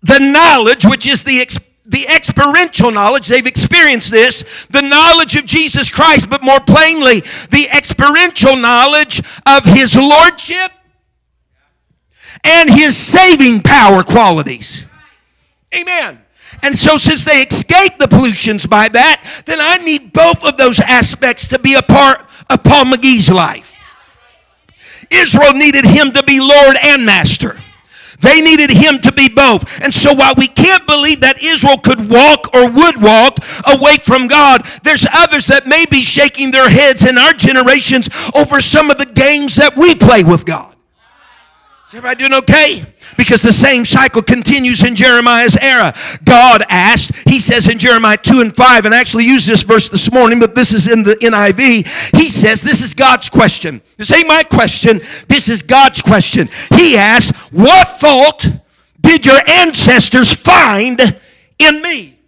the 0.02 0.18
knowledge, 0.20 0.84
which 0.84 1.08
is 1.08 1.24
the 1.24 1.44
the 1.86 2.06
experiential 2.06 2.90
knowledge, 2.90 3.28
they've 3.28 3.46
experienced 3.46 4.10
this, 4.10 4.66
the 4.66 4.82
knowledge 4.82 5.36
of 5.36 5.46
Jesus 5.46 5.88
Christ, 5.88 6.28
but 6.28 6.42
more 6.42 6.60
plainly, 6.60 7.20
the 7.50 7.66
experiential 7.74 8.56
knowledge 8.56 9.22
of 9.46 9.64
His 9.64 9.96
Lordship 9.96 10.70
and 12.44 12.68
His 12.68 12.94
saving 12.94 13.62
power 13.62 14.02
qualities. 14.02 14.84
Amen. 15.74 16.18
And 16.62 16.76
so, 16.76 16.98
since 16.98 17.24
they 17.24 17.42
escaped 17.42 17.98
the 17.98 18.08
pollutions 18.08 18.66
by 18.66 18.88
that, 18.88 19.42
then 19.46 19.58
I 19.60 19.78
need 19.78 20.12
both 20.12 20.44
of 20.44 20.56
those 20.56 20.80
aspects 20.80 21.46
to 21.48 21.58
be 21.58 21.74
a 21.74 21.82
part 21.82 22.26
of 22.50 22.62
Paul 22.64 22.86
McGee's 22.86 23.30
life. 23.30 23.72
Israel 25.10 25.54
needed 25.54 25.84
him 25.84 26.12
to 26.12 26.22
be 26.22 26.40
Lord 26.40 26.76
and 26.82 27.06
Master. 27.06 27.60
They 28.20 28.40
needed 28.40 28.70
him 28.70 28.98
to 29.00 29.12
be 29.12 29.28
both. 29.28 29.80
And 29.80 29.94
so 29.94 30.12
while 30.12 30.34
we 30.36 30.48
can't 30.48 30.84
believe 30.86 31.20
that 31.20 31.40
Israel 31.42 31.78
could 31.78 32.10
walk 32.10 32.52
or 32.52 32.68
would 32.68 33.00
walk 33.00 33.38
away 33.66 33.98
from 33.98 34.26
God, 34.26 34.66
there's 34.82 35.06
others 35.12 35.46
that 35.46 35.66
may 35.66 35.86
be 35.86 36.02
shaking 36.02 36.50
their 36.50 36.68
heads 36.68 37.06
in 37.06 37.16
our 37.16 37.32
generations 37.32 38.08
over 38.34 38.60
some 38.60 38.90
of 38.90 38.98
the 38.98 39.06
games 39.06 39.54
that 39.56 39.76
we 39.76 39.94
play 39.94 40.24
with 40.24 40.44
God. 40.44 40.74
Is 41.88 41.94
everybody 41.94 42.18
doing 42.18 42.34
okay? 42.42 42.84
Because 43.16 43.40
the 43.40 43.50
same 43.50 43.82
cycle 43.82 44.20
continues 44.20 44.84
in 44.84 44.94
Jeremiah's 44.94 45.56
era. 45.56 45.94
God 46.22 46.62
asked, 46.68 47.26
he 47.26 47.40
says 47.40 47.66
in 47.66 47.78
Jeremiah 47.78 48.18
2 48.18 48.42
and 48.42 48.54
5, 48.54 48.84
and 48.84 48.94
I 48.94 49.00
actually 49.00 49.24
used 49.24 49.48
this 49.48 49.62
verse 49.62 49.88
this 49.88 50.12
morning, 50.12 50.38
but 50.38 50.54
this 50.54 50.74
is 50.74 50.86
in 50.86 51.02
the 51.02 51.14
NIV. 51.14 52.14
He 52.14 52.28
says, 52.28 52.60
This 52.60 52.82
is 52.82 52.92
God's 52.92 53.30
question. 53.30 53.80
This 53.96 54.12
ain't 54.12 54.28
my 54.28 54.42
question. 54.42 55.00
This 55.28 55.48
is 55.48 55.62
God's 55.62 56.02
question. 56.02 56.50
He 56.74 56.98
asked, 56.98 57.34
What 57.54 57.98
fault 57.98 58.46
did 59.00 59.24
your 59.24 59.40
ancestors 59.48 60.34
find 60.34 61.00
in 61.58 61.80
me? 61.80 62.18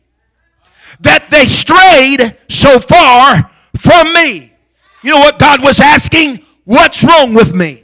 That 1.01 1.29
they 1.31 1.45
strayed 1.45 2.35
so 2.49 2.79
far 2.79 3.51
from 3.77 4.15
me. 4.15 4.55
You 5.03 5.11
know 5.11 5.19
what 5.19 5.39
God 5.39 5.63
was 5.63 5.81
asking? 5.81 6.47
What's 6.65 7.05
wrong 7.05 7.35
with 7.35 7.55
me? 7.55 7.80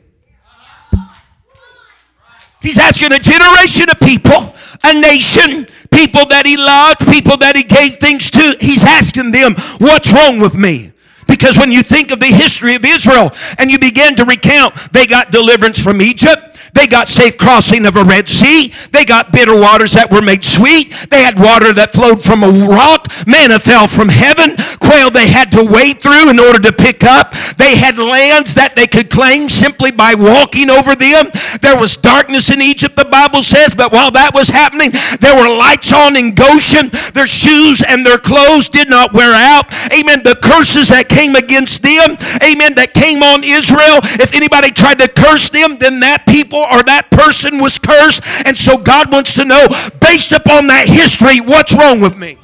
He's 2.66 2.78
asking 2.78 3.12
a 3.12 3.20
generation 3.20 3.86
of 3.88 4.00
people, 4.00 4.52
a 4.82 4.92
nation, 4.92 5.68
people 5.92 6.26
that 6.26 6.42
he 6.44 6.56
loved, 6.56 6.98
people 7.06 7.36
that 7.36 7.54
he 7.54 7.62
gave 7.62 7.98
things 7.98 8.28
to. 8.32 8.56
He's 8.60 8.82
asking 8.82 9.30
them, 9.30 9.54
What's 9.78 10.12
wrong 10.12 10.40
with 10.40 10.56
me? 10.56 10.90
Because 11.28 11.56
when 11.56 11.70
you 11.70 11.84
think 11.84 12.10
of 12.10 12.18
the 12.18 12.26
history 12.26 12.74
of 12.74 12.84
Israel 12.84 13.30
and 13.60 13.70
you 13.70 13.78
begin 13.78 14.16
to 14.16 14.24
recount, 14.24 14.74
they 14.90 15.06
got 15.06 15.30
deliverance 15.30 15.80
from 15.80 16.02
Egypt. 16.02 16.55
They 16.76 16.86
got 16.86 17.08
safe 17.08 17.38
crossing 17.38 17.86
of 17.86 17.96
a 17.96 18.04
Red 18.04 18.28
Sea. 18.28 18.70
They 18.92 19.06
got 19.06 19.32
bitter 19.32 19.56
waters 19.56 19.94
that 19.94 20.12
were 20.12 20.20
made 20.20 20.44
sweet. 20.44 20.92
They 21.08 21.24
had 21.24 21.40
water 21.40 21.72
that 21.72 21.96
flowed 21.96 22.22
from 22.22 22.44
a 22.44 22.52
rock. 22.68 23.08
Manna 23.26 23.58
fell 23.58 23.88
from 23.88 24.12
heaven. 24.12 24.52
Quail 24.76 25.10
they 25.10 25.26
had 25.26 25.50
to 25.52 25.64
wade 25.64 26.04
through 26.04 26.28
in 26.28 26.38
order 26.38 26.60
to 26.60 26.72
pick 26.72 27.02
up. 27.02 27.32
They 27.56 27.80
had 27.80 27.96
lands 27.96 28.54
that 28.60 28.76
they 28.76 28.86
could 28.86 29.08
claim 29.08 29.48
simply 29.48 29.90
by 29.90 30.12
walking 30.12 30.68
over 30.68 30.92
them. 30.94 31.32
There 31.64 31.80
was 31.80 31.96
darkness 31.96 32.52
in 32.52 32.60
Egypt, 32.60 32.94
the 32.94 33.08
Bible 33.08 33.42
says, 33.42 33.74
but 33.74 33.90
while 33.90 34.10
that 34.12 34.36
was 34.36 34.48
happening, 34.52 34.92
there 35.24 35.32
were 35.32 35.48
lights 35.48 35.92
on 35.96 36.12
in 36.14 36.36
Goshen. 36.36 36.92
Their 37.16 37.26
shoes 37.26 37.80
and 37.80 38.04
their 38.04 38.18
clothes 38.18 38.68
did 38.68 38.90
not 38.90 39.16
wear 39.16 39.32
out. 39.32 39.72
Amen. 39.96 40.20
The 40.22 40.36
curses 40.44 40.88
that 40.88 41.08
came 41.08 41.34
against 41.34 41.80
them, 41.80 42.20
amen, 42.44 42.76
that 42.76 42.92
came 42.92 43.22
on 43.22 43.40
Israel, 43.42 44.04
if 44.20 44.36
anybody 44.36 44.70
tried 44.70 45.00
to 45.00 45.08
curse 45.08 45.48
them, 45.48 45.78
then 45.78 46.00
that 46.00 46.26
people 46.28 46.65
or 46.72 46.82
that 46.84 47.10
person 47.10 47.58
was 47.58 47.78
cursed. 47.78 48.22
And 48.46 48.56
so 48.56 48.78
God 48.78 49.12
wants 49.12 49.34
to 49.34 49.44
know, 49.44 49.66
based 50.00 50.32
upon 50.32 50.66
that 50.68 50.88
history, 50.88 51.40
what's 51.40 51.72
wrong 51.74 52.00
with 52.00 52.16
me? 52.16 52.38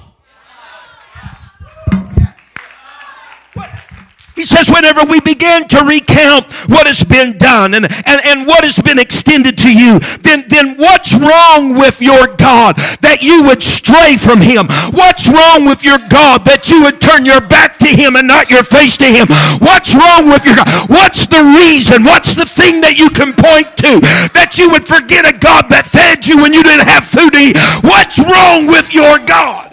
He 4.42 4.46
says, 4.50 4.66
whenever 4.66 5.06
we 5.06 5.22
begin 5.22 5.70
to 5.70 5.86
recount 5.86 6.50
what 6.66 6.90
has 6.90 7.06
been 7.06 7.38
done 7.38 7.78
and, 7.78 7.86
and, 7.86 8.18
and 8.26 8.42
what 8.42 8.66
has 8.66 8.74
been 8.74 8.98
extended 8.98 9.54
to 9.62 9.70
you, 9.70 10.02
then, 10.26 10.42
then 10.50 10.74
what's 10.82 11.14
wrong 11.14 11.78
with 11.78 12.02
your 12.02 12.26
God 12.34 12.74
that 13.06 13.22
you 13.22 13.46
would 13.46 13.62
stray 13.62 14.18
from 14.18 14.42
Him? 14.42 14.66
What's 14.98 15.30
wrong 15.30 15.62
with 15.62 15.86
your 15.86 16.02
God 16.10 16.42
that 16.50 16.74
you 16.74 16.82
would 16.82 16.98
turn 16.98 17.22
your 17.22 17.38
back 17.38 17.78
to 17.86 17.86
Him 17.86 18.18
and 18.18 18.26
not 18.26 18.50
your 18.50 18.66
face 18.66 18.98
to 18.98 19.06
Him? 19.06 19.30
What's 19.62 19.94
wrong 19.94 20.26
with 20.26 20.42
your 20.42 20.58
God? 20.58 20.90
What's 20.90 21.30
the 21.30 21.46
reason? 21.62 22.02
What's 22.02 22.34
the 22.34 22.42
thing 22.42 22.82
that 22.82 22.98
you 22.98 23.14
can 23.14 23.38
point 23.38 23.70
to 23.86 24.02
that 24.34 24.58
you 24.58 24.74
would 24.74 24.90
forget 24.90 25.22
a 25.22 25.38
God 25.38 25.70
that 25.70 25.86
fed 25.86 26.26
you 26.26 26.42
when 26.42 26.50
you 26.50 26.66
didn't 26.66 26.90
have 26.90 27.06
food 27.06 27.30
to 27.30 27.38
eat? 27.38 27.54
What's 27.86 28.18
wrong 28.18 28.66
with 28.66 28.90
your 28.90 29.22
God? 29.22 29.71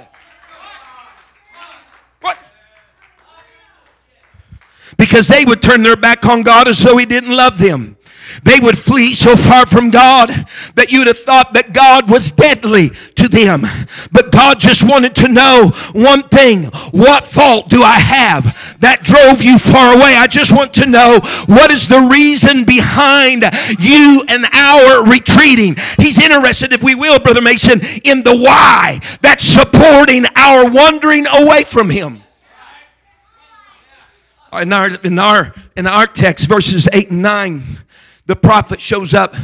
Because 5.09 5.27
they 5.27 5.43
would 5.43 5.59
turn 5.59 5.81
their 5.81 5.95
back 5.95 6.23
on 6.27 6.43
God 6.43 6.67
as 6.67 6.77
though 6.79 6.95
He 6.95 7.05
didn't 7.05 7.35
love 7.35 7.57
them. 7.57 7.97
They 8.43 8.59
would 8.61 8.77
flee 8.77 9.15
so 9.15 9.35
far 9.35 9.65
from 9.65 9.89
God 9.89 10.29
that 10.75 10.91
you'd 10.91 11.07
have 11.07 11.17
thought 11.17 11.53
that 11.55 11.73
God 11.73 12.11
was 12.11 12.31
deadly 12.31 12.89
to 13.15 13.27
them. 13.27 13.63
But 14.11 14.31
God 14.31 14.59
just 14.59 14.87
wanted 14.87 15.15
to 15.15 15.27
know 15.27 15.71
one 15.93 16.21
thing. 16.29 16.65
What 16.91 17.25
fault 17.25 17.69
do 17.69 17.81
I 17.81 17.97
have 17.97 18.79
that 18.81 19.01
drove 19.03 19.43
you 19.43 19.57
far 19.57 19.95
away? 19.95 20.13
I 20.15 20.27
just 20.27 20.55
want 20.55 20.75
to 20.75 20.85
know 20.85 21.19
what 21.47 21.71
is 21.71 21.87
the 21.87 22.07
reason 22.11 22.63
behind 22.63 23.43
you 23.79 24.23
and 24.29 24.45
our 24.53 25.09
retreating. 25.09 25.75
He's 25.97 26.21
interested, 26.21 26.71
if 26.71 26.83
we 26.83 26.93
will, 26.93 27.19
Brother 27.19 27.41
Mason, 27.41 27.81
in 28.03 28.21
the 28.21 28.37
why 28.37 28.99
that's 29.21 29.43
supporting 29.43 30.25
our 30.35 30.69
wandering 30.69 31.25
away 31.25 31.63
from 31.63 31.89
Him 31.89 32.21
in 34.53 34.73
our, 34.73 34.89
in 35.03 35.19
our, 35.19 35.53
in 35.77 35.87
our 35.87 36.07
text, 36.07 36.47
verses 36.47 36.87
8 36.91 37.11
and 37.11 37.21
9, 37.21 37.63
the 38.25 38.35
prophet 38.35 38.81
shows 38.81 39.13
up 39.13 39.35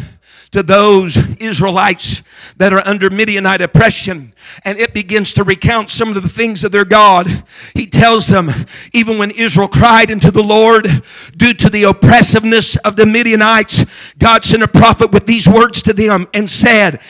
to 0.51 0.63
those 0.63 1.17
Israelites 1.41 2.23
that 2.57 2.71
are 2.71 2.81
under 2.87 3.09
Midianite 3.09 3.61
oppression. 3.61 4.33
And 4.63 4.77
it 4.77 4.93
begins 4.93 5.33
to 5.33 5.43
recount 5.43 5.89
some 5.89 6.09
of 6.09 6.21
the 6.21 6.29
things 6.29 6.63
of 6.63 6.71
their 6.71 6.85
God. 6.85 7.43
He 7.73 7.85
tells 7.85 8.27
them, 8.27 8.49
even 8.93 9.17
when 9.17 9.31
Israel 9.31 9.67
cried 9.67 10.11
unto 10.11 10.31
the 10.31 10.43
Lord 10.43 10.87
due 11.35 11.53
to 11.55 11.69
the 11.69 11.83
oppressiveness 11.83 12.77
of 12.77 12.95
the 12.95 13.05
Midianites, 13.05 13.85
God 14.17 14.45
sent 14.45 14.63
a 14.63 14.67
prophet 14.67 15.11
with 15.11 15.25
these 15.25 15.47
words 15.47 15.81
to 15.83 15.93
them 15.93 16.27
and 16.33 16.49
said, 16.49 17.01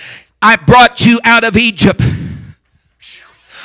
I 0.42 0.56
brought 0.56 1.06
you 1.06 1.20
out 1.24 1.44
of 1.44 1.56
Egypt 1.56 2.02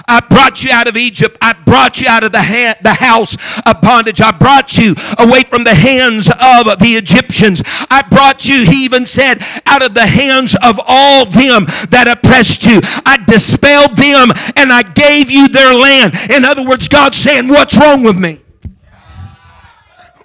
I 0.08 0.20
brought 0.20 0.64
you 0.64 0.70
out 0.72 0.88
of 0.88 0.96
Egypt. 0.96 1.36
I 1.40 1.52
brought 1.52 2.00
you 2.00 2.08
out 2.08 2.24
of 2.24 2.32
the, 2.32 2.42
ha- 2.42 2.76
the 2.82 2.94
house 2.94 3.36
of 3.66 3.80
bondage. 3.80 4.20
I 4.20 4.32
brought 4.32 4.76
you 4.76 4.94
away 5.18 5.42
from 5.44 5.64
the 5.64 5.74
hands 5.74 6.28
of 6.28 6.78
the 6.78 6.94
Egyptians. 6.96 7.62
I 7.90 8.02
brought 8.10 8.46
you, 8.46 8.64
he 8.64 8.84
even 8.84 9.06
said, 9.06 9.42
out 9.66 9.82
of 9.82 9.94
the 9.94 10.06
hands 10.06 10.54
of 10.62 10.80
all 10.86 11.24
them 11.24 11.66
that 11.90 12.08
oppressed 12.08 12.64
you. 12.66 12.80
I 13.06 13.22
dispelled 13.26 13.96
them 13.96 14.30
and 14.56 14.72
I 14.72 14.82
gave 14.82 15.30
you 15.30 15.48
their 15.48 15.74
land. 15.74 16.14
In 16.30 16.44
other 16.44 16.64
words, 16.66 16.88
God's 16.88 17.16
saying, 17.16 17.48
What's 17.48 17.76
wrong 17.76 18.02
with 18.02 18.18
me? 18.18 18.40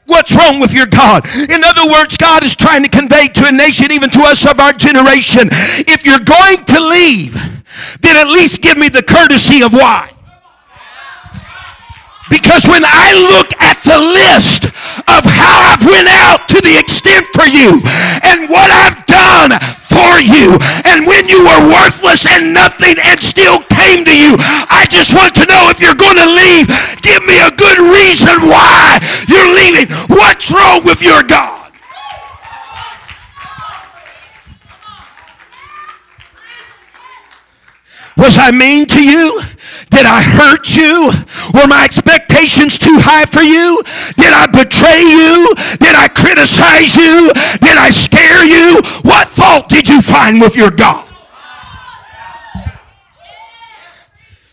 What's 0.07 0.35
wrong 0.35 0.59
with 0.59 0.71
your 0.71 0.85
God? 0.85 1.25
In 1.49 1.63
other 1.63 1.89
words, 1.91 2.15
God 2.17 2.43
is 2.43 2.55
trying 2.55 2.83
to 2.83 2.89
convey 2.89 3.27
to 3.27 3.47
a 3.47 3.51
nation, 3.51 3.91
even 3.91 4.09
to 4.11 4.19
us 4.21 4.45
of 4.45 4.59
our 4.59 4.73
generation, 4.73 5.49
if 5.87 6.05
you're 6.05 6.19
going 6.19 6.63
to 6.63 6.87
leave, 6.89 7.54
then 8.01 8.15
at 8.15 8.27
least 8.27 8.61
give 8.61 8.77
me 8.77 8.89
the 8.89 9.03
courtesy 9.03 9.63
of 9.63 9.73
why. 9.73 10.11
Because 12.29 12.65
when 12.65 12.81
I 12.81 13.13
look 13.29 13.53
at 13.61 13.77
the 13.85 14.01
list 14.01 14.65
of 15.05 15.21
how 15.29 15.53
I've 15.69 15.85
went 15.85 16.09
out 16.09 16.49
to 16.49 16.57
the 16.57 16.73
extent 16.73 17.29
for 17.37 17.45
you 17.45 17.77
and 18.25 18.49
what 18.49 18.73
I've 18.73 19.05
done 19.05 19.53
for 19.85 20.17
you 20.25 20.57
and 20.89 21.05
when 21.05 21.29
you 21.29 21.37
were 21.45 21.61
worthless 21.69 22.25
and 22.25 22.49
nothing 22.49 22.97
and 22.97 23.21
still 23.21 23.61
came 23.69 24.01
to 24.09 24.15
you, 24.17 24.33
I 24.73 24.89
just 24.89 25.13
want 25.13 25.37
to 25.37 25.45
know 25.45 25.69
if 25.69 25.77
you're 25.77 25.97
going 25.97 26.17
to 26.17 26.29
leave, 26.33 26.65
give 27.05 27.21
me 27.29 27.37
a 27.45 27.53
good 27.53 27.77
reason 27.93 28.49
why 28.49 28.97
you're 29.29 29.51
leaving. 29.53 29.93
What's 30.09 30.49
wrong 30.49 30.81
with 30.81 31.05
your 31.05 31.21
God? 31.29 31.64
Was 38.25 38.39
I 38.39 38.49
mean 38.49 38.87
to 38.87 39.03
you? 39.03 39.39
Did 39.91 40.07
I 40.07 40.19
hurt 40.19 40.75
you? 40.75 41.11
Were 41.53 41.67
my 41.67 41.85
expectations 41.85 42.79
too 42.79 42.97
high 42.97 43.25
for 43.25 43.43
you? 43.43 43.79
Did 44.17 44.33
I 44.33 44.47
betray 44.47 44.97
you? 45.05 45.53
Did 45.77 45.93
I 45.93 46.07
criticize 46.07 46.97
you? 46.97 47.31
Did 47.61 47.77
I 47.77 47.91
scare 47.91 48.43
you? 48.43 48.81
What 49.03 49.27
fault 49.27 49.69
did 49.69 49.87
you 49.87 50.01
find 50.01 50.41
with 50.41 50.55
your 50.55 50.71
God? 50.71 51.07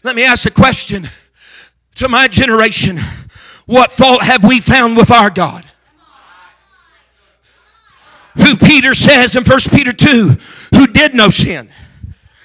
Let 0.04 0.16
me 0.16 0.24
ask 0.24 0.44
a 0.44 0.50
question 0.50 1.08
to 1.94 2.10
my 2.10 2.28
generation. 2.28 3.00
What 3.64 3.90
fault 3.90 4.22
have 4.22 4.44
we 4.44 4.60
found 4.60 4.98
with 4.98 5.10
our 5.10 5.30
God? 5.30 5.64
Who 8.36 8.54
Peter 8.54 8.92
says 8.92 9.34
in 9.34 9.44
1 9.44 9.60
Peter 9.70 9.94
2, 9.94 10.36
who 10.74 10.86
did 10.88 11.14
no 11.14 11.30
sin 11.30 11.70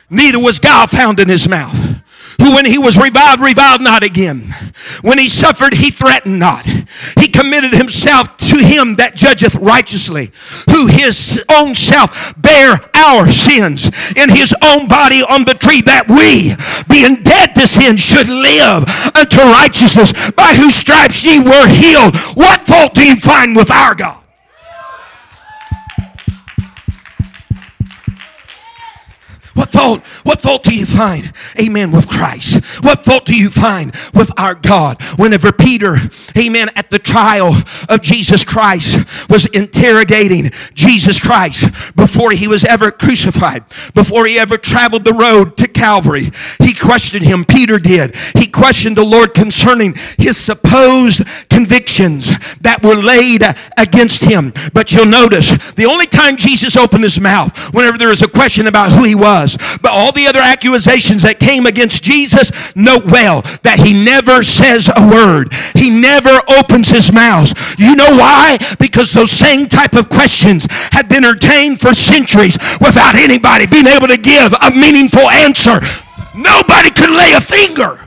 neither 0.09 0.39
was 0.39 0.59
guile 0.59 0.87
found 0.87 1.19
in 1.19 1.29
his 1.29 1.47
mouth. 1.47 1.97
Who, 2.39 2.53
when 2.53 2.65
he 2.65 2.77
was 2.77 2.97
reviled, 2.97 3.39
reviled 3.39 3.81
not 3.81 4.03
again. 4.03 4.53
When 5.01 5.17
he 5.17 5.27
suffered, 5.27 5.73
he 5.73 5.89
threatened 5.89 6.39
not. 6.39 6.65
He 7.19 7.27
committed 7.29 7.73
himself 7.73 8.37
to 8.37 8.57
him 8.57 8.95
that 8.97 9.15
judgeth 9.15 9.55
righteously. 9.55 10.31
Who 10.69 10.85
his 10.85 11.43
own 11.49 11.73
self 11.73 12.35
bare 12.37 12.77
our 12.93 13.31
sins 13.31 13.89
in 14.15 14.29
his 14.29 14.53
own 14.63 14.87
body 14.87 15.23
on 15.23 15.45
the 15.45 15.55
tree, 15.55 15.81
that 15.81 16.05
we, 16.07 16.53
being 16.93 17.23
dead 17.23 17.55
to 17.55 17.65
sin, 17.65 17.97
should 17.97 18.29
live 18.29 18.85
unto 19.15 19.41
righteousness, 19.41 20.13
by 20.31 20.53
whose 20.53 20.75
stripes 20.75 21.25
ye 21.25 21.39
were 21.39 21.67
healed. 21.67 22.15
What 22.37 22.61
fault 22.61 22.93
do 22.93 23.05
you 23.05 23.15
find 23.15 23.55
with 23.55 23.71
our 23.71 23.95
God? 23.95 24.21
What 29.57 29.71
fault? 29.71 30.05
What 30.23 30.39
fault 30.39 30.61
do 30.61 30.75
you 30.75 30.85
find? 30.85 31.33
Amen. 31.59 31.91
With 31.91 32.07
Christ. 32.07 32.63
What 32.83 33.03
fault 33.03 33.25
do 33.25 33.35
you 33.35 33.49
find 33.49 33.91
with 34.13 34.29
our 34.37 34.53
God? 34.53 35.01
Whenever 35.17 35.51
Peter, 35.51 35.95
amen, 36.37 36.69
at 36.75 36.91
the 36.91 36.99
trial 36.99 37.63
of 37.89 38.03
Jesus 38.03 38.43
Christ 38.43 38.99
was 39.31 39.47
interrogating 39.47 40.51
Jesus 40.75 41.17
Christ 41.17 41.95
before 41.95 42.31
he 42.31 42.47
was 42.47 42.63
ever 42.65 42.91
crucified, 42.91 43.67
before 43.95 44.27
he 44.27 44.37
ever 44.37 44.57
traveled 44.57 45.05
the 45.05 45.13
road 45.13 45.57
to 45.57 45.67
Calvary, 45.67 46.29
he 46.59 46.75
questioned 46.75 47.25
him. 47.25 47.43
Peter 47.43 47.79
did. 47.79 48.15
He 48.35 48.45
questioned 48.45 48.95
the 48.95 49.03
Lord 49.03 49.33
concerning 49.33 49.95
his 50.19 50.37
supposed 50.37 51.23
convictions 51.49 52.27
that 52.59 52.83
were 52.83 52.95
laid 52.95 53.41
against 53.75 54.23
him. 54.23 54.53
But 54.73 54.93
you'll 54.93 55.07
notice 55.07 55.73
the 55.73 55.87
only 55.87 56.05
time 56.05 56.37
Jesus 56.37 56.77
opened 56.77 57.03
his 57.03 57.19
mouth, 57.19 57.73
whenever 57.73 57.97
there 57.97 58.09
was 58.09 58.21
a 58.21 58.27
question 58.27 58.67
about 58.67 58.91
who 58.91 59.03
he 59.03 59.15
was, 59.15 59.46
was. 59.47 59.77
But 59.81 59.91
all 59.91 60.11
the 60.11 60.27
other 60.27 60.39
accusations 60.39 61.23
that 61.23 61.39
came 61.39 61.65
against 61.65 62.03
Jesus, 62.03 62.75
note 62.75 63.05
well 63.05 63.41
that 63.63 63.79
he 63.79 63.93
never 63.93 64.43
says 64.43 64.89
a 64.95 65.03
word. 65.07 65.53
He 65.75 65.89
never 65.89 66.41
opens 66.59 66.89
his 66.89 67.11
mouth. 67.11 67.53
You 67.79 67.95
know 67.95 68.17
why? 68.17 68.57
Because 68.79 69.13
those 69.13 69.31
same 69.31 69.67
type 69.67 69.93
of 69.93 70.09
questions 70.09 70.67
had 70.91 71.09
been 71.09 71.23
entertained 71.23 71.79
for 71.79 71.93
centuries 71.93 72.57
without 72.79 73.15
anybody 73.15 73.67
being 73.67 73.87
able 73.87 74.07
to 74.07 74.17
give 74.17 74.53
a 74.53 74.71
meaningful 74.71 75.27
answer. 75.29 75.79
Nobody 76.35 76.91
could 76.91 77.09
lay 77.09 77.33
a 77.33 77.41
finger. 77.41 78.06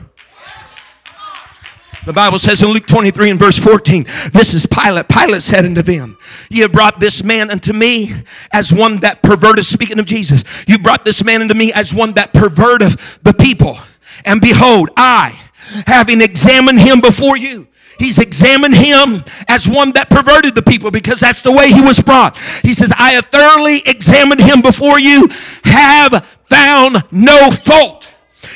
The 2.05 2.13
Bible 2.13 2.39
says 2.39 2.63
in 2.63 2.69
Luke 2.69 2.87
23 2.87 3.29
and 3.29 3.39
verse 3.39 3.59
14, 3.59 4.05
this 4.33 4.55
is 4.55 4.65
Pilate. 4.65 5.07
Pilate 5.07 5.43
said 5.43 5.65
unto 5.65 5.83
them, 5.83 6.17
You 6.49 6.63
have 6.63 6.71
brought 6.71 6.99
this 6.99 7.23
man 7.23 7.51
unto 7.51 7.73
me 7.73 8.13
as 8.51 8.73
one 8.73 8.97
that 8.97 9.21
perverteth, 9.21 9.65
speaking 9.65 9.99
of 9.99 10.05
Jesus, 10.05 10.43
you 10.67 10.79
brought 10.79 11.05
this 11.05 11.23
man 11.23 11.43
unto 11.43 11.53
me 11.53 11.71
as 11.73 11.93
one 11.93 12.13
that 12.13 12.33
perverteth 12.33 13.21
the 13.21 13.33
people. 13.33 13.77
And 14.25 14.41
behold, 14.41 14.89
I, 14.97 15.39
having 15.85 16.21
examined 16.21 16.79
him 16.79 17.01
before 17.01 17.37
you, 17.37 17.67
He's 17.99 18.17
examined 18.17 18.73
him 18.73 19.23
as 19.47 19.69
one 19.69 19.91
that 19.91 20.09
perverted 20.09 20.55
the 20.55 20.63
people 20.63 20.89
because 20.89 21.19
that's 21.19 21.43
the 21.43 21.51
way 21.51 21.67
he 21.67 21.83
was 21.83 21.99
brought. 21.99 22.35
He 22.63 22.73
says, 22.73 22.91
I 22.97 23.11
have 23.11 23.25
thoroughly 23.25 23.83
examined 23.85 24.41
him 24.41 24.61
before 24.61 24.99
you, 24.99 25.29
have 25.65 26.25
found 26.45 27.03
no 27.11 27.51
fault 27.51 28.09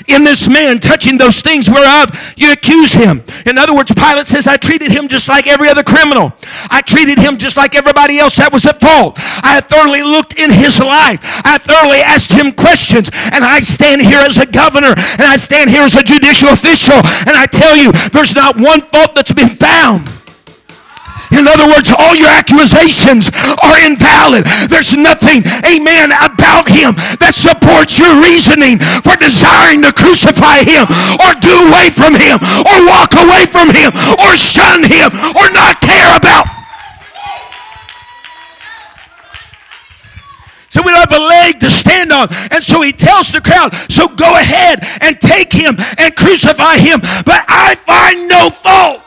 in 0.08 0.24
this 0.24 0.48
man 0.48 0.80
touching 0.80 1.18
those 1.18 1.42
things 1.42 1.70
whereof 1.70 2.12
you 2.38 2.52
accuse 2.52 2.94
him. 2.94 3.24
In 3.46 3.58
other 3.58 3.76
words, 3.76 3.94
Pilate 3.94 4.28
says, 4.28 4.48
I 4.48 4.58
treated 4.58 4.92
him 4.92 5.08
just 5.08 5.28
like 5.30 5.48
every 5.48 5.70
other 5.70 5.84
criminal. 5.84 6.34
I 6.70 6.82
treated 6.82 7.20
him 7.20 7.38
just 7.38 7.58
like 7.58 7.76
everybody 7.76 8.20
else 8.20 8.36
that 8.38 8.52
was 8.52 8.66
at 8.66 8.82
fault. 8.82 9.16
I 9.44 9.62
thoroughly 9.62 10.02
looked 10.04 10.40
in 10.40 10.52
his 10.52 10.80
life. 10.80 11.20
I 11.46 11.58
thoroughly 11.58 12.00
asked 12.00 12.32
him 12.32 12.52
questions. 12.52 13.10
And 13.32 13.44
I 13.44 13.62
stand 13.62 14.02
here 14.02 14.20
as 14.20 14.38
a 14.38 14.46
governor 14.46 14.94
and 14.96 15.26
I 15.26 15.38
stand 15.38 15.70
here 15.70 15.84
as 15.84 15.96
a 15.96 16.04
judicial 16.04 16.50
official. 16.50 16.98
And 17.28 17.36
I 17.36 17.46
tell 17.46 17.76
you, 17.76 17.92
there's 18.10 18.36
not 18.36 18.58
one 18.58 18.82
fault 18.82 19.16
that's 19.16 19.34
been 19.34 19.50
found. 19.50 20.08
In 21.34 21.48
other 21.50 21.66
words, 21.66 21.90
all 21.98 22.14
your 22.14 22.30
accusations 22.30 23.32
are 23.64 23.78
invalid. 23.82 24.46
There's 24.70 24.94
nothing, 24.98 25.42
amen, 25.66 26.14
about 26.14 26.70
him 26.70 26.94
that 27.18 27.34
supports 27.34 27.98
your 27.98 28.14
reasoning 28.22 28.78
for 29.02 29.18
desiring 29.18 29.82
to 29.82 29.92
crucify 29.94 30.62
him 30.62 30.86
or 31.22 31.34
do 31.42 31.54
away 31.70 31.90
from 31.94 32.14
him 32.14 32.38
or 32.42 32.78
walk 32.86 33.18
away 33.18 33.50
from 33.50 33.74
him 33.74 33.90
or 34.22 34.38
shun 34.38 34.86
him 34.86 35.10
or 35.34 35.48
not 35.50 35.82
care 35.82 36.14
about. 36.18 36.46
So 40.70 40.82
we 40.84 40.92
don't 40.92 41.10
have 41.10 41.20
a 41.20 41.24
leg 41.24 41.60
to 41.62 41.72
stand 41.72 42.12
on. 42.12 42.28
And 42.52 42.62
so 42.62 42.82
he 42.82 42.92
tells 42.92 43.32
the 43.32 43.40
crowd, 43.40 43.74
so 43.90 44.10
go 44.10 44.28
ahead 44.36 44.84
and 45.02 45.20
take 45.22 45.54
him 45.54 45.78
and 45.98 46.14
crucify 46.14 46.76
him. 46.76 47.00
But 47.00 47.46
I 47.48 47.76
find 47.88 48.28
no 48.28 48.50
fault. 48.50 49.05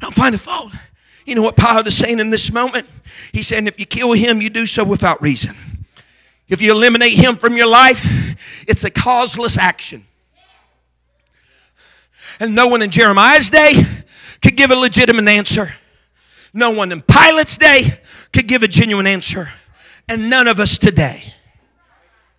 Don't 0.00 0.14
find 0.14 0.34
a 0.34 0.38
fault. 0.38 0.72
You 1.24 1.34
know 1.34 1.42
what 1.42 1.56
Pilate 1.56 1.86
is 1.86 1.96
saying 1.96 2.20
in 2.20 2.30
this 2.30 2.52
moment? 2.52 2.86
He's 3.32 3.48
saying, 3.48 3.66
if 3.66 3.80
you 3.80 3.86
kill 3.86 4.12
him, 4.12 4.40
you 4.40 4.50
do 4.50 4.66
so 4.66 4.84
without 4.84 5.20
reason. 5.20 5.56
If 6.48 6.62
you 6.62 6.72
eliminate 6.72 7.14
him 7.14 7.36
from 7.36 7.56
your 7.56 7.66
life, 7.66 8.64
it's 8.68 8.84
a 8.84 8.90
causeless 8.90 9.58
action. 9.58 10.06
And 12.38 12.54
no 12.54 12.68
one 12.68 12.82
in 12.82 12.90
Jeremiah's 12.90 13.50
day 13.50 13.72
could 14.42 14.56
give 14.56 14.70
a 14.70 14.76
legitimate 14.76 15.28
answer. 15.28 15.68
No 16.52 16.70
one 16.70 16.92
in 16.92 17.02
Pilate's 17.02 17.58
day 17.58 18.00
could 18.32 18.46
give 18.46 18.62
a 18.62 18.68
genuine 18.68 19.06
answer. 19.06 19.48
And 20.08 20.30
none 20.30 20.46
of 20.46 20.60
us 20.60 20.78
today 20.78 21.34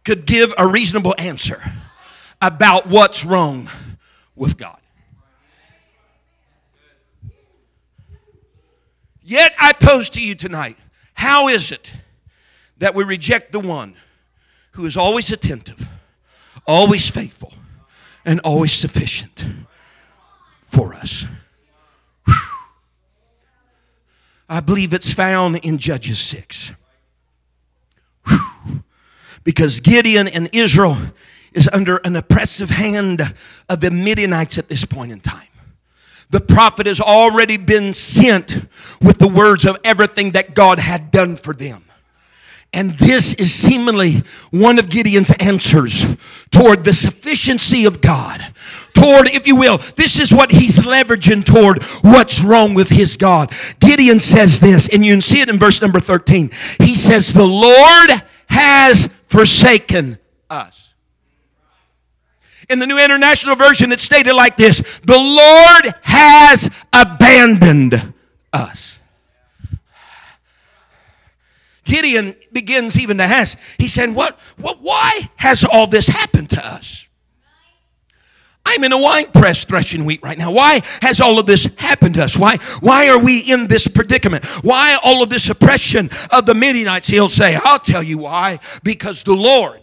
could 0.05 0.25
give 0.25 0.53
a 0.57 0.65
reasonable 0.65 1.15
answer 1.17 1.61
about 2.41 2.87
what's 2.87 3.25
wrong 3.25 3.69
with 4.35 4.57
God. 4.57 4.79
Yet 9.27 9.53
I 9.59 9.73
pose 9.73 10.09
to 10.11 10.25
you 10.25 10.35
tonight 10.35 10.77
how 11.13 11.49
is 11.49 11.73
it 11.73 11.91
that 12.77 12.95
we 12.95 13.03
reject 13.03 13.51
the 13.51 13.59
one 13.59 13.95
who 14.71 14.85
is 14.85 14.95
always 14.95 15.33
attentive, 15.33 15.85
always 16.65 17.09
faithful, 17.09 17.51
and 18.23 18.39
always 18.39 18.71
sufficient 18.71 19.43
for 20.61 20.93
us? 20.93 21.25
I 24.49 24.61
believe 24.61 24.93
it's 24.93 25.11
found 25.11 25.57
in 25.57 25.77
Judges 25.77 26.19
6. 26.19 26.71
Whew. 28.29 28.39
Because 29.43 29.81
Gideon 29.81 30.29
and 30.29 30.49
Israel 30.53 30.95
is 31.51 31.69
under 31.73 31.97
an 31.97 32.15
oppressive 32.15 32.69
hand 32.69 33.33
of 33.67 33.81
the 33.81 33.91
Midianites 33.91 34.57
at 34.57 34.69
this 34.69 34.85
point 34.85 35.11
in 35.11 35.19
time. 35.19 35.49
The 36.29 36.41
prophet 36.41 36.87
has 36.87 36.99
already 36.99 37.57
been 37.57 37.93
sent 37.93 38.67
with 39.01 39.17
the 39.17 39.27
words 39.27 39.65
of 39.65 39.77
everything 39.83 40.31
that 40.31 40.53
God 40.53 40.79
had 40.79 41.09
done 41.11 41.37
for 41.37 41.53
them. 41.53 41.83
And 42.73 42.91
this 42.91 43.33
is 43.35 43.53
seemingly 43.53 44.23
one 44.51 44.77
of 44.77 44.89
Gideon's 44.89 45.33
answers 45.39 46.05
toward 46.51 46.83
the 46.83 46.93
sufficiency 46.93 47.85
of 47.85 48.01
God. 48.01 48.41
Toward, 48.93 49.29
if 49.29 49.47
you 49.47 49.55
will, 49.55 49.77
this 49.95 50.19
is 50.19 50.33
what 50.33 50.51
he's 50.51 50.79
leveraging 50.79 51.45
toward 51.45 51.81
what's 52.03 52.41
wrong 52.41 52.73
with 52.73 52.89
his 52.89 53.15
God. 53.15 53.53
Gideon 53.79 54.19
says 54.19 54.59
this, 54.59 54.89
and 54.89 55.05
you 55.05 55.13
can 55.13 55.21
see 55.21 55.39
it 55.39 55.49
in 55.49 55.57
verse 55.57 55.81
number 55.81 55.99
13. 55.99 56.51
He 56.79 56.97
says, 56.97 57.31
The 57.31 57.45
Lord 57.45 58.21
has 58.49 59.09
forsaken 59.27 60.17
us. 60.49 60.86
In 62.69 62.79
the 62.79 62.87
New 62.87 62.99
International 62.99 63.55
Version, 63.55 63.91
it's 63.91 64.03
stated 64.03 64.33
like 64.33 64.57
this 64.57 64.81
The 65.03 65.17
Lord 65.17 65.95
has 66.03 66.69
abandoned 66.93 68.13
us. 68.51 68.99
Gideon 71.85 72.35
begins 72.51 72.99
even 72.99 73.17
to 73.17 73.23
ask, 73.23 73.57
he 73.77 73.87
said, 73.87 74.13
what, 74.13 74.37
what, 74.57 74.79
why 74.81 75.29
has 75.37 75.63
all 75.63 75.87
this 75.87 76.07
happened 76.07 76.49
to 76.49 76.65
us? 76.65 77.07
I'm 78.65 78.83
in 78.83 78.91
a 78.91 78.97
wine 78.97 79.27
press 79.31 79.63
threshing 79.63 80.03
wheat 80.03 80.19
right 80.21 80.37
now. 80.37 80.51
Why 80.51 80.81
has 81.01 81.21
all 81.21 81.39
of 81.39 81.45
this 81.45 81.63
happened 81.77 82.15
to 82.15 82.25
us? 82.25 82.35
Why, 82.35 82.57
why 82.81 83.07
are 83.07 83.17
we 83.17 83.39
in 83.39 83.67
this 83.69 83.87
predicament? 83.87 84.43
Why 84.65 84.99
all 85.01 85.23
of 85.23 85.29
this 85.29 85.49
oppression 85.49 86.09
of 86.29 86.45
the 86.45 86.53
Midianites? 86.53 87.07
He'll 87.07 87.29
say, 87.29 87.57
I'll 87.63 87.79
tell 87.79 88.03
you 88.03 88.17
why. 88.17 88.59
Because 88.83 89.23
the 89.23 89.35
Lord 89.35 89.79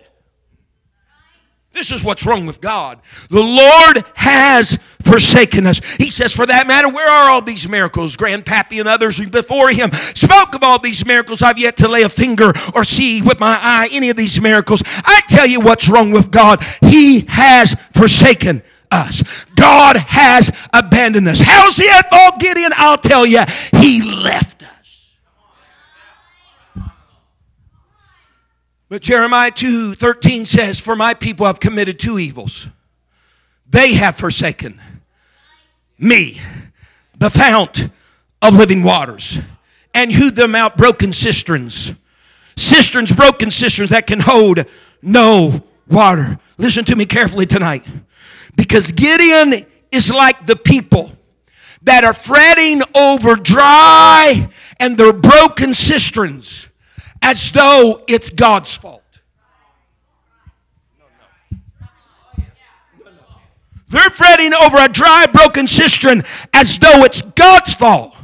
this 1.75 1.91
is 1.91 2.03
what's 2.03 2.25
wrong 2.25 2.47
with 2.47 2.61
God. 2.61 3.01
The 3.29 3.43
Lord 3.43 4.05
has 4.15 4.79
forsaken 5.03 5.67
us. 5.67 5.81
He 5.97 6.11
says, 6.11 6.33
for 6.33 6.47
that 6.47 6.67
matter, 6.67 6.89
where 6.89 7.09
are 7.09 7.31
all 7.31 7.43
these 7.43 7.69
miracles? 7.69 8.17
Grandpappy 8.17 8.79
and 8.79 8.89
others 8.89 9.21
before 9.25 9.71
him 9.71 9.91
spoke 10.15 10.55
of 10.55 10.63
all 10.63 10.79
these 10.79 11.05
miracles. 11.05 11.43
I've 11.43 11.59
yet 11.59 11.77
to 11.79 11.89
lay 11.89 12.03
a 12.03 12.09
finger 12.09 12.53
or 12.75 12.85
see 12.85 13.21
with 13.21 13.41
my 13.41 13.59
eye 13.61 13.89
any 13.93 14.09
of 14.11 14.17
these 14.17 14.41
miracles. 14.41 14.83
I 14.87 15.21
tell 15.29 15.47
you 15.47 15.61
what's 15.61 15.89
wrong 15.89 16.13
with 16.13 16.31
God. 16.31 16.63
He 16.81 17.27
has 17.29 17.77
forsaken 17.93 18.63
us. 18.91 19.23
God 19.57 19.97
has 19.97 20.51
abandoned 20.73 21.29
us. 21.29 21.41
How's 21.41 21.77
he 21.77 21.89
at 21.89 22.07
all, 22.13 22.39
Gideon? 22.39 22.73
I'll 22.77 22.99
tell 22.99 23.27
you, 23.27 23.43
he 23.77 24.03
left 24.03 24.63
us. 24.63 24.74
But 28.95 29.03
Jeremiah 29.03 29.51
2 29.51 29.97
13 29.97 30.45
says, 30.45 30.79
For 30.79 30.95
my 30.95 31.15
people 31.15 31.47
have 31.47 31.59
committed 31.59 31.99
two 31.99 32.17
evils. 32.17 32.69
They 33.69 33.95
have 33.95 34.15
forsaken 34.15 34.81
me, 35.99 36.41
the 37.19 37.29
fount 37.29 37.89
of 38.41 38.55
living 38.55 38.85
waters, 38.85 39.41
and 39.95 40.13
hewed 40.13 40.37
them 40.37 40.55
out 40.55 40.77
broken 40.77 41.13
cisterns. 41.13 41.93
Cisterns, 42.55 43.11
broken 43.11 43.51
cisterns 43.51 43.91
that 43.91 44.07
can 44.07 44.21
hold 44.21 44.65
no 45.03 45.65
water. 45.91 46.39
Listen 46.57 46.85
to 46.85 46.95
me 46.95 47.05
carefully 47.05 47.47
tonight. 47.47 47.83
Because 48.55 48.93
Gideon 48.93 49.67
is 49.91 50.09
like 50.09 50.47
the 50.47 50.55
people 50.55 51.11
that 51.83 52.05
are 52.05 52.15
fretting 52.15 52.81
over 52.95 53.35
dry 53.35 54.49
and 54.79 54.97
their 54.97 55.13
broken 55.13 55.75
cisterns 55.75 56.69
as 57.25 57.51
though 57.53 58.03
it's 58.07 58.29
God's 58.29 58.75
fault. 58.75 59.01
They're 63.89 64.11
fretting 64.11 64.53
over 64.53 64.77
a 64.77 64.89
dry, 64.89 65.25
broken 65.33 65.67
cistern 65.67 66.23
as 66.53 66.79
though 66.79 67.03
it's 67.05 67.23
God's 67.23 67.75
fault, 67.75 68.15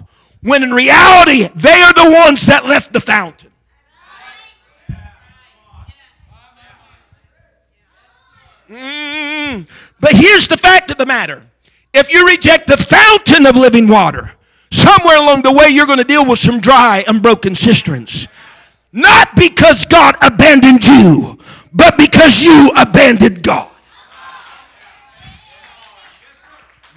when 0.42 0.62
in 0.62 0.72
reality, 0.72 1.48
they 1.54 1.80
are 1.82 1.94
the 1.94 2.22
ones 2.26 2.44
that 2.46 2.66
left 2.66 2.92
the 2.92 3.00
fountain. 3.00 3.50
Mm, 8.68 9.66
but 9.98 10.12
here's 10.12 10.46
the 10.46 10.56
fact 10.58 10.90
of 10.90 10.98
the 10.98 11.06
matter 11.06 11.42
if 11.94 12.12
you 12.12 12.26
reject 12.26 12.66
the 12.66 12.76
fountain 12.76 13.46
of 13.46 13.56
living 13.56 13.88
water, 13.88 14.32
somewhere 14.70 15.16
along 15.16 15.42
the 15.42 15.52
way, 15.52 15.68
you're 15.68 15.86
going 15.86 15.98
to 15.98 16.04
deal 16.04 16.26
with 16.26 16.38
some 16.38 16.60
dry 16.60 17.02
and 17.08 17.22
broken 17.22 17.54
cisterns. 17.54 18.28
Not 18.92 19.36
because 19.36 19.84
God 19.84 20.16
abandoned 20.20 20.84
you, 20.84 21.38
but 21.72 21.96
because 21.96 22.42
you 22.42 22.72
abandoned 22.76 23.42
God. 23.42 23.69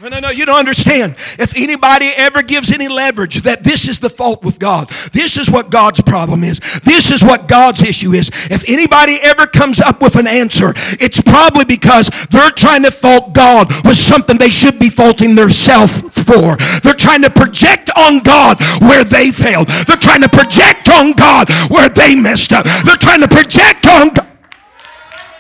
No, 0.04 0.10
no, 0.10 0.20
no, 0.20 0.30
you 0.32 0.46
don't 0.46 0.60
understand. 0.60 1.16
If 1.40 1.56
anybody 1.56 2.08
ever 2.08 2.44
gives 2.44 2.74
any 2.74 2.90
leverage 2.90 3.44
that 3.44 3.64
this 3.64 3.88
is 3.88 4.00
the 4.00 4.10
fault 4.10 4.44
with 4.44 4.60
God, 4.60 4.90
this 5.14 5.38
is 5.38 5.50
what 5.50 5.70
God's 5.70 6.02
problem 6.02 6.44
is, 6.44 6.60
this 6.84 7.10
is 7.10 7.24
what 7.24 7.48
God's 7.48 7.82
issue 7.82 8.12
is, 8.12 8.30
if 8.52 8.68
anybody 8.68 9.18
ever 9.22 9.48
comes 9.48 9.80
up 9.80 10.02
with 10.02 10.18
an 10.18 10.28
answer, 10.28 10.74
it's 11.00 11.22
probably 11.22 11.64
because 11.64 12.10
they're 12.32 12.52
trying 12.52 12.84
to 12.84 12.92
fault 12.92 13.32
God 13.32 13.72
with 13.86 13.96
something 13.96 14.38
they 14.38 14.52
should 14.52 14.78
be 14.78 14.90
faulting 14.90 15.36
themselves 15.36 16.02
for. 16.26 16.58
They're 16.84 17.00
trying 17.00 17.22
to 17.22 17.30
project 17.30 17.90
on 17.96 18.20
God 18.20 18.60
where 18.82 19.06
they 19.06 19.32
failed. 19.32 19.70
They're 19.88 19.96
trying 19.96 20.22
to 20.24 20.30
project 20.30 20.90
on 20.90 21.14
God 21.14 21.48
where 21.72 21.88
they 21.88 22.14
messed 22.14 22.52
up. 22.52 22.66
They're 22.84 22.98
trying 22.98 23.22
to 23.22 23.30
project 23.30 23.86
on 23.86 24.10
God. 24.10 24.33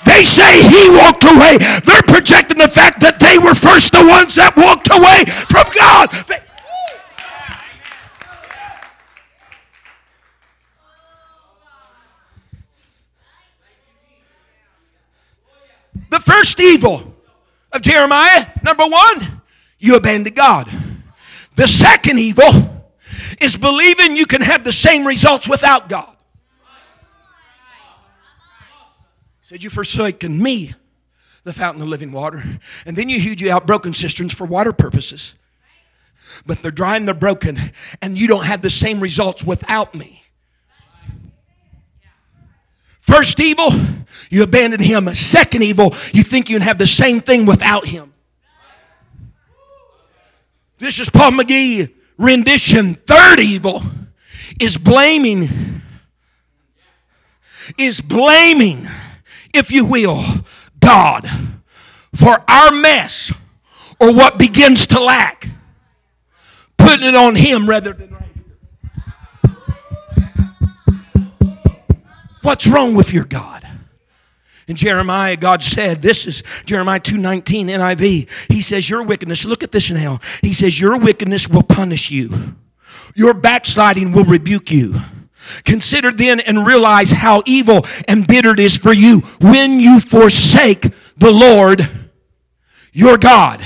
They 0.05 0.23
say 0.23 0.61
he 0.67 0.89
walked 0.97 1.23
away. 1.23 1.57
They're 1.85 2.03
projecting 2.03 2.57
the 2.57 2.67
fact 2.67 2.99
that 3.01 3.19
they 3.19 3.37
were 3.37 3.55
first 3.55 3.93
the 3.93 4.05
ones 4.05 4.35
that 4.35 4.55
walked 4.55 4.89
away 4.91 5.25
from 5.47 5.65
God. 5.73 6.09
They, 6.27 6.39
the 16.09 16.19
first 16.19 16.59
evil 16.59 17.13
of 17.71 17.81
Jeremiah, 17.81 18.45
number 18.63 18.83
one, 18.85 19.41
you 19.79 19.95
abandoned 19.95 20.35
God. 20.35 20.69
The 21.55 21.67
second 21.67 22.19
evil 22.19 22.49
is 23.41 23.57
believing 23.57 24.15
you 24.15 24.25
can 24.25 24.41
have 24.41 24.63
the 24.63 24.73
same 24.73 25.05
results 25.05 25.47
without 25.47 25.89
God. 25.89 26.12
Said, 29.43 29.61
You 29.61 29.69
forsaken 29.69 30.41
me, 30.41 30.73
the 31.43 31.53
fountain 31.53 31.83
of 31.83 31.89
living 31.89 32.11
water. 32.11 32.41
And 32.85 32.95
then 32.95 33.09
you 33.09 33.19
hewed 33.19 33.41
you 33.41 33.51
out 33.51 33.67
broken 33.67 33.93
cisterns 33.93 34.33
for 34.33 34.45
water 34.45 34.73
purposes. 34.73 35.35
But 36.45 36.59
they're 36.59 36.71
dry 36.71 36.95
and 36.95 37.05
they're 37.05 37.13
broken, 37.13 37.59
and 38.01 38.17
you 38.17 38.27
don't 38.27 38.45
have 38.45 38.61
the 38.61 38.69
same 38.69 38.99
results 38.99 39.43
without 39.43 39.93
me. 39.93 40.23
First 43.01 43.41
evil, 43.41 43.69
you 44.29 44.43
abandon 44.43 44.79
him. 44.79 45.13
Second 45.13 45.61
evil, 45.61 45.93
you 46.13 46.23
think 46.23 46.49
you 46.49 46.57
can 46.57 46.65
have 46.65 46.77
the 46.77 46.87
same 46.87 47.19
thing 47.19 47.45
without 47.45 47.85
him. 47.85 48.13
This 50.77 50.99
is 50.99 51.09
Paul 51.09 51.31
McGee 51.31 51.93
rendition. 52.17 52.95
Third 52.95 53.41
evil 53.41 53.83
is 54.59 54.77
blaming, 54.77 55.81
is 57.77 57.99
blaming 57.99 58.87
if 59.53 59.71
you 59.71 59.85
will, 59.85 60.23
God 60.79 61.29
for 62.13 62.43
our 62.47 62.71
mess 62.71 63.31
or 63.99 64.13
what 64.13 64.37
begins 64.37 64.87
to 64.87 64.99
lack, 64.99 65.49
putting 66.77 67.07
it 67.07 67.15
on 67.15 67.35
Him 67.35 67.67
rather 67.67 67.93
than 67.93 68.11
right 68.11 68.23
here. 68.33 68.43
What's 72.41 72.67
wrong 72.67 72.93
with 72.93 73.13
your 73.13 73.25
God? 73.25 73.67
In 74.67 74.75
Jeremiah, 74.77 75.35
God 75.35 75.61
said, 75.61 76.01
this 76.01 76.25
is 76.25 76.41
Jeremiah 76.65 76.99
2.19 76.99 77.65
NIV. 77.65 78.29
He 78.49 78.61
says, 78.61 78.89
your 78.89 79.03
wickedness, 79.03 79.43
look 79.43 79.61
at 79.61 79.73
this 79.73 79.89
now. 79.91 80.19
He 80.41 80.53
says, 80.53 80.79
your 80.79 80.97
wickedness 80.97 81.49
will 81.49 81.63
punish 81.63 82.11
you. 82.11 82.55
Your 83.15 83.33
backsliding 83.33 84.13
will 84.13 84.23
rebuke 84.23 84.71
you. 84.71 84.95
Consider 85.65 86.11
then 86.11 86.39
and 86.39 86.65
realize 86.65 87.11
how 87.11 87.41
evil 87.45 87.85
and 88.07 88.27
bitter 88.27 88.51
it 88.51 88.59
is 88.59 88.77
for 88.77 88.93
you 88.93 89.19
when 89.41 89.79
you 89.79 89.99
forsake 89.99 90.87
the 91.17 91.31
Lord 91.31 91.89
your 92.93 93.17
God 93.17 93.59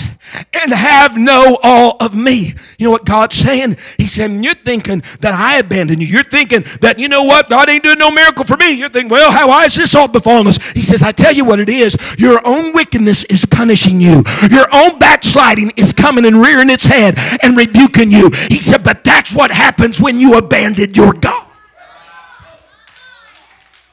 and 0.61 0.73
have 0.73 1.17
no 1.17 1.57
all 1.61 1.97
of 1.99 2.15
me. 2.15 2.53
You 2.79 2.85
know 2.85 2.91
what 2.91 3.05
God's 3.05 3.35
saying? 3.35 3.77
He's 3.97 4.13
saying, 4.13 4.41
You're 4.41 4.53
thinking 4.53 5.03
that 5.19 5.33
I 5.33 5.57
abandoned 5.57 6.01
you. 6.01 6.07
You're 6.07 6.23
thinking 6.23 6.63
that, 6.81 6.97
you 6.97 7.09
know 7.09 7.23
what, 7.23 7.49
God 7.49 7.69
ain't 7.69 7.83
doing 7.83 7.99
no 7.99 8.09
miracle 8.09 8.45
for 8.45 8.55
me. 8.55 8.71
You're 8.71 8.89
thinking, 8.89 9.09
Well, 9.09 9.31
how 9.31 9.63
is 9.65 9.75
this 9.75 9.95
all 9.95 10.07
befallen 10.07 10.47
us? 10.47 10.57
He 10.71 10.81
says, 10.81 11.03
I 11.03 11.11
tell 11.11 11.33
you 11.33 11.43
what 11.43 11.59
it 11.59 11.69
is. 11.69 11.97
Your 12.17 12.41
own 12.45 12.73
wickedness 12.73 13.25
is 13.25 13.45
punishing 13.45 13.99
you, 13.99 14.23
your 14.49 14.67
own 14.73 14.97
backsliding 14.97 15.71
is 15.75 15.91
coming 15.91 16.25
and 16.25 16.41
rearing 16.41 16.69
its 16.69 16.85
head 16.85 17.15
and 17.43 17.57
rebuking 17.57 18.11
you. 18.11 18.31
He 18.49 18.61
said, 18.61 18.83
But 18.83 19.03
that's 19.03 19.33
what 19.33 19.51
happens 19.51 19.99
when 19.99 20.19
you 20.19 20.37
abandon 20.37 20.93
your 20.93 21.13
God. 21.13 21.36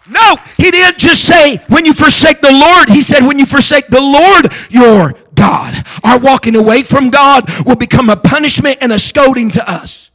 No, 0.08 0.36
he 0.58 0.70
didn't 0.70 0.98
just 0.98 1.24
say 1.24 1.58
when 1.68 1.86
you 1.86 1.94
forsake 1.94 2.40
the 2.40 2.52
Lord. 2.52 2.88
He 2.90 3.00
said 3.00 3.26
when 3.26 3.38
you 3.38 3.46
forsake 3.46 3.86
the 3.86 4.00
Lord, 4.00 4.52
your 4.70 5.12
God. 5.34 5.86
Our 6.02 6.18
walking 6.18 6.56
away 6.56 6.82
from 6.82 7.10
God 7.10 7.44
will 7.64 7.76
become 7.76 8.10
a 8.10 8.16
punishment 8.16 8.78
and 8.80 8.92
a 8.92 8.98
scolding 8.98 9.50
to 9.52 9.70
us. 9.70 10.10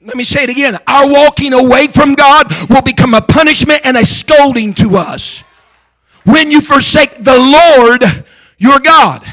Let 0.00 0.16
me 0.16 0.24
say 0.24 0.44
it 0.44 0.50
again. 0.50 0.76
Our 0.86 1.10
walking 1.10 1.52
away 1.52 1.88
from 1.88 2.14
God 2.14 2.46
will 2.70 2.82
become 2.82 3.12
a 3.12 3.20
punishment 3.20 3.80
and 3.84 3.96
a 3.96 4.04
scolding 4.04 4.72
to 4.74 4.96
us 4.96 5.42
when 6.24 6.50
you 6.50 6.60
forsake 6.60 7.24
the 7.24 7.36
Lord 7.36 8.04
your 8.56 8.78
God. 8.78 9.24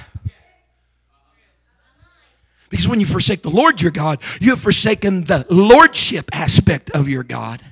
Because 2.72 2.88
when 2.88 3.00
you 3.00 3.06
forsake 3.06 3.44
the 3.44 3.52
Lord 3.52 3.80
your 3.80 3.92
God, 3.92 4.20
you 4.42 4.50
have 4.50 4.60
forsaken 4.60 5.26
the 5.26 5.46
lordship 5.52 6.28
aspect 6.34 6.90
of 6.90 7.08
your 7.08 7.24
God. 7.24 7.64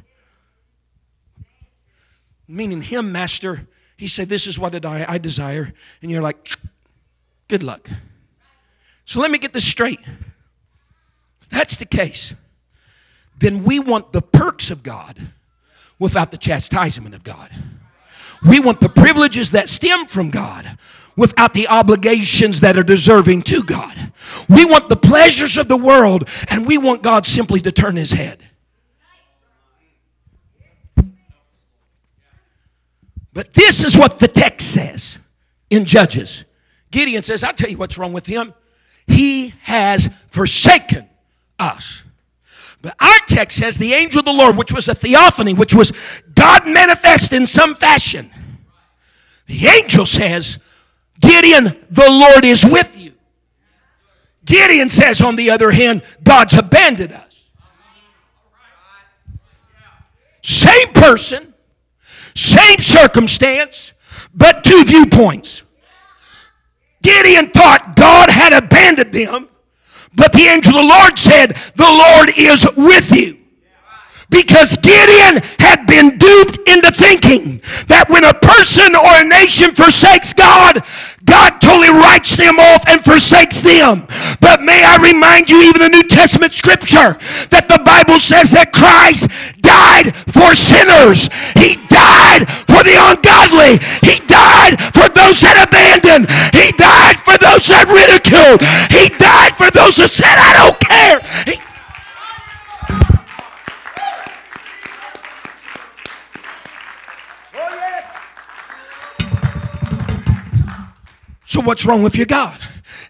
Meaning, 2.52 2.82
Him, 2.82 3.12
Master, 3.12 3.68
He 3.98 4.08
said, 4.08 4.30
This 4.30 4.48
is 4.48 4.60
what 4.60 4.86
I 4.86 5.18
desire. 5.18 5.74
And 6.02 6.12
you're 6.12 6.22
like, 6.22 6.50
Good 7.48 7.64
luck. 7.64 7.90
So 9.06 9.20
let 9.20 9.30
me 9.30 9.38
get 9.38 9.52
this 9.52 9.68
straight. 9.68 10.00
If 11.42 11.50
that's 11.50 11.78
the 11.78 11.86
case, 11.86 12.34
then 13.38 13.64
we 13.64 13.80
want 13.80 14.14
the 14.14 14.22
perks 14.22 14.70
of 14.70 14.84
God 14.84 15.18
without 16.00 16.32
the 16.32 16.38
chastisement 16.38 17.14
of 17.14 17.24
God. 17.24 17.50
We 18.48 18.60
want 18.60 18.80
the 18.80 18.90
privileges 18.90 19.52
that 19.52 19.68
stem 19.68 20.06
from 20.06 20.30
God 20.30 20.78
without 21.18 21.54
the 21.54 21.68
obligations 21.68 22.62
that 22.62 22.78
are 22.78 22.84
deserving 22.84 23.44
to 23.44 23.64
God. 23.64 24.14
We 24.48 24.66
want 24.66 24.90
the 24.90 24.96
pleasures 24.96 25.58
of 25.58 25.68
the 25.68 25.78
world 25.78 26.28
and 26.50 26.66
we 26.66 26.78
want 26.78 27.04
God 27.04 27.26
simply 27.26 27.60
to 27.62 27.72
turn 27.72 27.96
his 27.96 28.12
head. 28.12 28.42
But 33.34 33.54
this 33.54 33.84
is 33.84 33.98
what 33.98 34.20
the 34.20 34.28
text 34.28 34.74
says 34.74 35.18
in 35.70 35.86
Judges. 35.86 36.46
Gideon 36.92 37.24
says, 37.24 37.44
I'll 37.44 37.54
tell 37.54 37.70
you 37.70 37.78
what's 37.78 37.98
wrong 37.98 38.14
with 38.14 38.26
him. 38.26 38.54
He 39.08 39.54
has 39.62 40.10
forsaken 40.28 41.08
us. 41.58 42.04
But 42.82 42.96
our 43.00 43.20
text 43.28 43.58
says 43.58 43.78
the 43.78 43.94
angel 43.94 44.20
of 44.20 44.26
the 44.26 44.34
Lord, 44.34 44.58
which 44.58 44.72
was 44.72 44.88
a 44.88 44.96
theophany, 44.96 45.54
which 45.54 45.74
was 45.74 45.94
God 46.34 46.68
manifest 46.68 47.32
in 47.32 47.46
some 47.46 47.76
fashion. 47.76 48.32
The 49.46 49.68
angel 49.68 50.06
says, 50.06 50.58
Gideon, 51.20 51.78
the 51.90 52.10
Lord 52.10 52.44
is 52.44 52.66
with 52.66 53.00
you. 53.00 53.14
Gideon 54.44 54.90
says, 54.90 55.22
on 55.22 55.36
the 55.36 55.52
other 55.52 55.72
hand, 55.72 56.02
God's 56.24 56.58
abandoned 56.58 57.14
us. 57.14 57.50
Same 60.42 60.88
person, 60.94 61.51
same 62.36 62.80
circumstance, 62.80 63.94
but 64.34 64.64
two 64.64 64.84
viewpoints. 64.84 65.64
Gideon 67.02 67.50
thought 67.50 67.96
God 67.96 68.30
had 68.30 68.54
abandoned 68.54 69.14
them, 69.14 69.50
but 70.16 70.34
the 70.34 70.44
angel 70.44 70.76
of 70.76 70.82
the 70.82 70.88
Lord 70.88 71.18
said, 71.18 71.48
The 71.76 71.84
Lord 71.84 72.30
is 72.38 72.68
with 72.78 73.16
you. 73.16 73.38
Because 74.30 74.78
Gideon 74.78 75.44
had 75.60 75.86
been 75.88 76.18
duped 76.18 76.58
into 76.64 76.90
thinking 76.96 77.60
that 77.92 78.08
when 78.08 78.24
a 78.24 78.32
person 78.32 78.96
or 78.96 79.12
a 79.20 79.28
nation 79.28 79.76
forsakes 79.76 80.32
God, 80.32 80.80
God 81.26 81.60
totally 81.60 81.92
writes 81.92 82.40
them 82.40 82.56
off 82.56 82.88
and 82.88 83.04
forsakes 83.04 83.60
them. 83.60 84.08
But 84.40 84.64
may 84.64 84.88
I 84.88 85.04
remind 85.04 85.50
you, 85.50 85.62
even 85.68 85.84
the 85.84 85.92
New 85.92 86.08
Testament 86.08 86.54
scripture, 86.54 87.20
that 87.52 87.68
the 87.68 87.84
Bible 87.84 88.24
says 88.24 88.52
that 88.56 88.72
Christ 88.72 89.28
died 89.72 90.08
for 90.36 90.52
sinners. 90.56 91.30
He 91.56 91.80
died 91.88 92.44
for 92.68 92.82
the 92.84 92.96
ungodly. 93.10 93.80
He 94.04 94.20
died 94.28 94.76
for 94.92 95.08
those 95.16 95.40
that 95.44 95.56
abandoned. 95.64 96.28
He 96.60 96.72
died 96.76 97.18
for 97.24 97.38
those 97.40 97.66
that 97.72 97.88
ridiculed. 97.88 98.60
He 98.92 99.08
died 99.16 99.56
for 99.56 99.72
those 99.72 99.96
that 99.98 100.12
said, 100.12 100.36
I 100.36 100.52
don't 100.60 100.80
care. 100.80 101.18
He 101.48 101.56
oh, 107.54 107.82
So, 111.46 111.62
what's 111.62 111.86
wrong 111.86 112.04
with 112.04 112.16
your 112.16 112.26
God? 112.26 112.60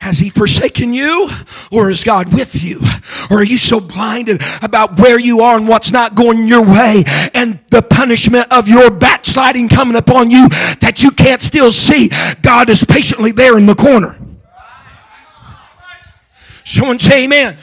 Has 0.02 0.18
he 0.18 0.32
forsaken 0.32 0.94
you 0.94 1.30
or 1.72 1.92
is 1.92 2.04
God 2.04 2.34
with 2.34 2.64
you? 2.64 2.80
Or 3.30 3.38
are 3.38 3.44
you 3.44 3.60
so 3.60 3.80
blinded 3.80 4.42
about 4.64 5.00
where 5.00 5.20
you 5.20 5.42
are 5.42 5.56
and 5.56 5.68
what's 5.68 5.92
not 5.92 6.16
going 6.16 6.48
your 6.48 6.66
way 6.66 7.04
and 7.36 7.60
the 7.70 7.84
punishment 7.84 8.52
of 8.52 8.68
your 8.68 8.90
backsliding 8.90 9.70
coming 9.70 9.96
upon 9.96 10.32
you 10.32 10.50
that 10.80 11.04
you 11.04 11.12
can't 11.12 11.40
still 11.40 11.72
see 11.72 12.10
God 12.42 12.72
is 12.72 12.84
patiently 12.84 13.32
there 13.32 13.60
in 13.60 13.68
the 13.68 13.76
corner? 13.76 14.18
Someone 16.66 16.98
say 16.98 17.26
amen. 17.26 17.56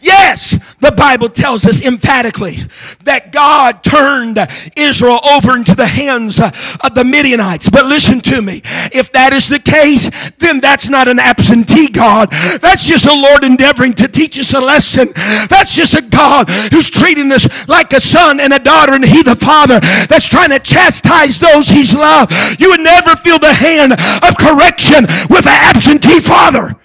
Yes, 0.00 0.56
the 0.80 0.92
Bible 0.92 1.28
tells 1.28 1.66
us 1.66 1.82
emphatically 1.82 2.58
that 3.04 3.32
God 3.32 3.82
turned 3.82 4.38
Israel 4.76 5.20
over 5.24 5.56
into 5.56 5.74
the 5.74 5.86
hands 5.86 6.38
of 6.38 6.94
the 6.94 7.04
Midianites. 7.04 7.68
But 7.68 7.86
listen 7.86 8.20
to 8.20 8.40
me. 8.40 8.62
If 8.92 9.12
that 9.12 9.32
is 9.32 9.48
the 9.48 9.58
case, 9.58 10.10
then 10.38 10.60
that's 10.60 10.88
not 10.88 11.08
an 11.08 11.18
absentee 11.18 11.88
God. 11.88 12.30
That's 12.60 12.86
just 12.86 13.06
a 13.06 13.14
Lord 13.14 13.44
endeavoring 13.44 13.94
to 13.94 14.08
teach 14.08 14.38
us 14.38 14.54
a 14.54 14.60
lesson. 14.60 15.08
That's 15.48 15.74
just 15.74 15.94
a 15.94 16.02
God 16.02 16.48
who's 16.70 16.90
treating 16.90 17.32
us 17.32 17.68
like 17.68 17.92
a 17.92 18.00
son 18.00 18.40
and 18.40 18.52
a 18.52 18.58
daughter 18.58 18.94
and 18.94 19.04
he 19.04 19.22
the 19.22 19.36
father 19.36 19.80
that's 20.06 20.28
trying 20.28 20.50
to 20.50 20.58
chastise 20.58 21.38
those 21.38 21.68
he's 21.68 21.94
loved. 21.94 22.32
You 22.60 22.70
would 22.70 22.80
never 22.80 23.16
feel 23.16 23.38
the 23.38 23.52
hand 23.52 23.92
of 23.92 24.36
correction 24.38 25.06
with 25.28 25.46
an 25.46 25.58
absentee 25.74 26.20
father. 26.20 26.76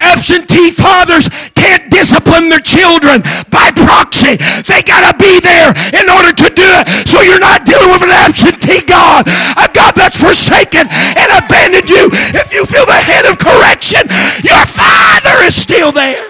Absentee 0.00 0.70
fathers 0.70 1.28
can't 1.54 1.90
discipline 1.92 2.48
their 2.48 2.64
children 2.64 3.22
by 3.52 3.70
proxy. 3.72 4.40
They 4.64 4.82
got 4.82 5.04
to 5.06 5.14
be 5.16 5.40
there 5.40 5.70
in 5.94 6.08
order 6.08 6.32
to 6.32 6.48
do 6.50 6.66
it. 6.66 7.08
So 7.08 7.20
you're 7.20 7.40
not 7.40 7.64
dealing 7.64 7.88
with 7.92 8.02
an 8.02 8.10
absentee 8.10 8.82
God, 8.84 9.28
a 9.60 9.68
God 9.72 9.94
that's 9.94 10.16
forsaken 10.16 10.88
and 10.90 11.28
abandoned 11.44 11.88
you. 11.88 12.08
If 12.34 12.52
you 12.52 12.66
feel 12.66 12.86
the 12.86 12.92
hand 12.92 13.26
of 13.28 13.38
correction, 13.38 14.02
your 14.42 14.64
Father 14.66 15.44
is 15.46 15.54
still 15.54 15.92
there. 15.92 16.26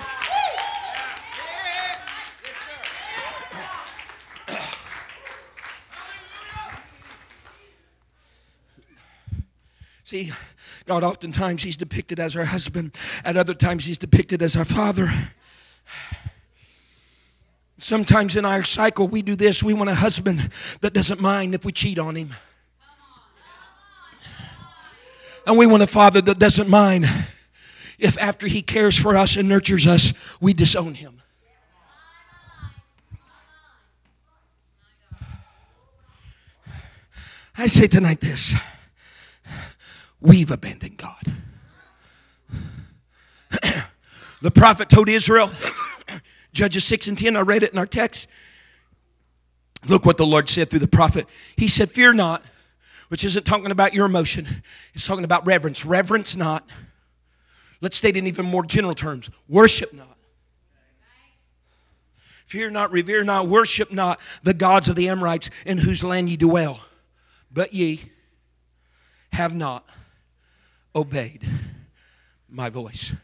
See, 10.11 10.33
God, 10.91 11.05
oftentimes, 11.05 11.63
He's 11.63 11.77
depicted 11.77 12.19
as 12.19 12.35
our 12.35 12.45
husband, 12.45 12.97
at 13.25 13.37
other 13.37 13.55
times, 13.55 13.85
He's 13.85 13.97
depicted 13.97 14.43
as 14.43 14.57
our 14.57 14.65
father. 14.65 15.09
Sometimes 17.79 18.35
in 18.35 18.45
our 18.45 18.65
cycle, 18.65 19.07
we 19.07 19.23
do 19.23 19.37
this. 19.37 19.63
We 19.63 19.73
want 19.73 19.89
a 19.89 19.95
husband 19.95 20.51
that 20.81 20.93
doesn't 20.93 21.21
mind 21.21 21.55
if 21.55 21.65
we 21.65 21.71
cheat 21.71 22.01
on 22.01 22.17
him. 22.17 22.31
And 25.47 25.57
we 25.57 25.65
want 25.65 25.85
a 25.85 25.87
father 25.87 26.21
that 26.23 26.41
doesn't 26.41 26.69
mind 26.69 27.05
if 28.01 28.19
after 28.19 28.49
he 28.49 28.61
cares 28.61 28.99
for 28.99 29.17
us 29.17 29.37
and 29.37 29.49
nurtures 29.49 29.87
us, 29.87 30.13
we 30.41 30.53
disown 30.53 30.95
him. 30.95 31.23
I 37.57 37.69
say 37.69 37.87
tonight 37.87 38.21
this 38.21 38.57
We've 40.21 40.51
abandoned 40.51 40.99
God. 40.99 41.33
the 44.43 44.51
prophet 44.51 44.89
told 44.89 45.09
Israel, 45.09 45.51
Judges 46.53 46.85
6 46.85 47.09
and 47.09 47.19
10, 47.19 47.37
I 47.37 47.41
read 47.41 47.63
it 47.63 47.73
in 47.73 47.79
our 47.79 47.87
text. 47.87 48.27
Look 49.87 50.05
what 50.05 50.19
the 50.19 50.27
Lord 50.27 50.49
said 50.49 50.69
through 50.69 50.81
the 50.81 50.89
prophet. 50.89 51.27
He 51.57 51.69
said, 51.69 51.91
Fear 51.91 52.15
not, 52.15 52.43
which 53.09 53.25
isn't 53.25 53.45
talking 53.47 53.71
about 53.71 53.95
your 53.95 54.05
emotion, 54.07 54.47
it's 54.93 55.07
talking 55.07 55.25
about 55.25 55.47
reverence. 55.47 55.85
Reverence 55.87 56.37
not. 56.37 56.69
Let's 57.81 57.97
state 57.97 58.17
in 58.17 58.27
even 58.27 58.45
more 58.45 58.65
general 58.65 58.95
terms 58.95 59.31
worship 59.49 59.95
not. 59.95 60.19
Fear 62.45 62.71
not, 62.71 62.93
revere 62.93 63.25
not, 63.25 63.47
worship 63.47 63.93
not 63.93 64.21
the 64.43 64.53
gods 64.53 64.89
of 64.89 64.97
the 64.97 65.09
Amorites 65.09 65.51
in 65.65 65.79
whose 65.79 66.05
land 66.05 66.29
ye 66.29 66.37
dwell, 66.37 66.81
but 67.51 67.73
ye 67.73 68.03
have 69.33 69.55
not 69.55 69.89
obeyed 70.95 71.47
my 72.49 72.69
voice. 72.69 73.15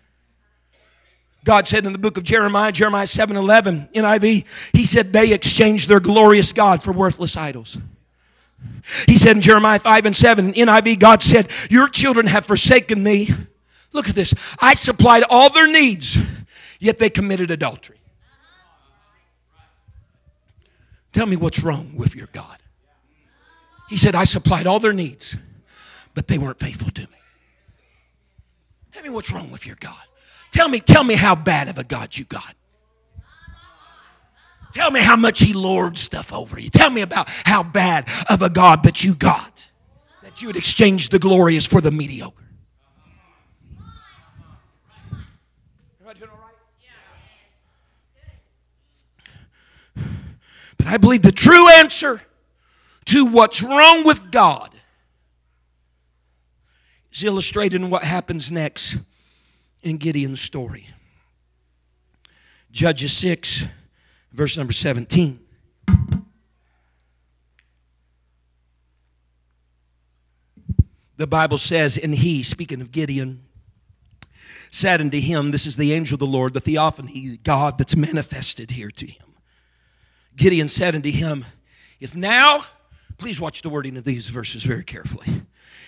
God 1.44 1.68
said 1.68 1.86
in 1.86 1.92
the 1.92 1.98
book 1.98 2.16
of 2.16 2.24
Jeremiah, 2.24 2.72
Jeremiah 2.72 3.06
7 3.06 3.36
11, 3.36 3.90
NIV, 3.94 4.44
He 4.72 4.84
said, 4.84 5.12
They 5.12 5.32
exchanged 5.32 5.88
their 5.88 6.00
glorious 6.00 6.52
God 6.52 6.82
for 6.82 6.92
worthless 6.92 7.36
idols. 7.36 7.78
He 9.06 9.16
said 9.16 9.36
in 9.36 9.42
Jeremiah 9.42 9.78
5 9.78 10.06
and 10.06 10.16
7, 10.16 10.52
NIV, 10.54 10.98
God 10.98 11.22
said, 11.22 11.50
Your 11.70 11.88
children 11.88 12.26
have 12.26 12.46
forsaken 12.46 13.02
me. 13.02 13.30
Look 13.92 14.08
at 14.08 14.14
this. 14.14 14.34
I 14.60 14.74
supplied 14.74 15.22
all 15.30 15.48
their 15.50 15.70
needs, 15.70 16.18
yet 16.80 16.98
they 16.98 17.10
committed 17.10 17.50
adultery. 17.50 18.00
Tell 21.12 21.26
me 21.26 21.36
what's 21.36 21.62
wrong 21.62 21.92
with 21.96 22.14
your 22.14 22.28
God. 22.32 22.58
He 23.88 23.96
said, 23.96 24.14
I 24.14 24.24
supplied 24.24 24.66
all 24.66 24.80
their 24.80 24.92
needs, 24.92 25.36
but 26.12 26.26
they 26.26 26.38
weren't 26.38 26.58
faithful 26.58 26.90
to 26.90 27.02
me. 27.02 27.08
Tell 28.96 29.02
me 29.02 29.10
what's 29.10 29.30
wrong 29.30 29.50
with 29.50 29.66
your 29.66 29.76
God. 29.78 30.00
Tell 30.52 30.70
me, 30.70 30.80
tell 30.80 31.04
me 31.04 31.16
how 31.16 31.34
bad 31.34 31.68
of 31.68 31.76
a 31.76 31.84
God 31.84 32.16
you 32.16 32.24
got. 32.24 32.54
Tell 34.72 34.90
me 34.90 35.00
how 35.00 35.16
much 35.16 35.40
he 35.40 35.52
lords 35.52 36.00
stuff 36.00 36.32
over 36.32 36.58
you. 36.58 36.70
Tell 36.70 36.88
me 36.88 37.02
about 37.02 37.28
how 37.28 37.62
bad 37.62 38.08
of 38.30 38.40
a 38.40 38.48
God 38.48 38.84
that 38.84 39.04
you 39.04 39.14
got. 39.14 39.70
That 40.22 40.40
you 40.40 40.48
would 40.48 40.56
exchange 40.56 41.10
the 41.10 41.18
glorious 41.18 41.66
for 41.66 41.82
the 41.82 41.90
mediocre. 41.90 42.42
But 50.78 50.86
I 50.86 50.96
believe 50.96 51.20
the 51.20 51.32
true 51.32 51.68
answer 51.68 52.22
to 53.04 53.26
what's 53.26 53.62
wrong 53.62 54.04
with 54.04 54.30
God 54.30 54.75
is 57.16 57.24
illustrated 57.24 57.80
in 57.80 57.88
what 57.88 58.04
happens 58.04 58.52
next 58.52 58.98
in 59.82 59.96
Gideon's 59.96 60.40
story. 60.40 60.86
Judges 62.70 63.12
6, 63.14 63.64
verse 64.32 64.56
number 64.56 64.74
17. 64.74 65.40
The 71.16 71.26
Bible 71.26 71.56
says, 71.56 71.96
and 71.96 72.14
he, 72.14 72.42
speaking 72.42 72.82
of 72.82 72.92
Gideon, 72.92 73.42
said 74.70 75.00
unto 75.00 75.18
him, 75.18 75.50
This 75.50 75.66
is 75.66 75.76
the 75.76 75.94
angel 75.94 76.16
of 76.16 76.20
the 76.20 76.26
Lord, 76.26 76.52
the 76.52 76.60
theophany, 76.60 77.38
God 77.42 77.78
that's 77.78 77.96
manifested 77.96 78.72
here 78.72 78.90
to 78.90 79.06
him. 79.06 79.26
Gideon 80.36 80.68
said 80.68 80.94
unto 80.94 81.10
him, 81.10 81.46
If 81.98 82.14
now, 82.14 82.64
please 83.16 83.40
watch 83.40 83.62
the 83.62 83.70
wording 83.70 83.96
of 83.96 84.04
these 84.04 84.28
verses 84.28 84.64
very 84.64 84.84
carefully. 84.84 85.46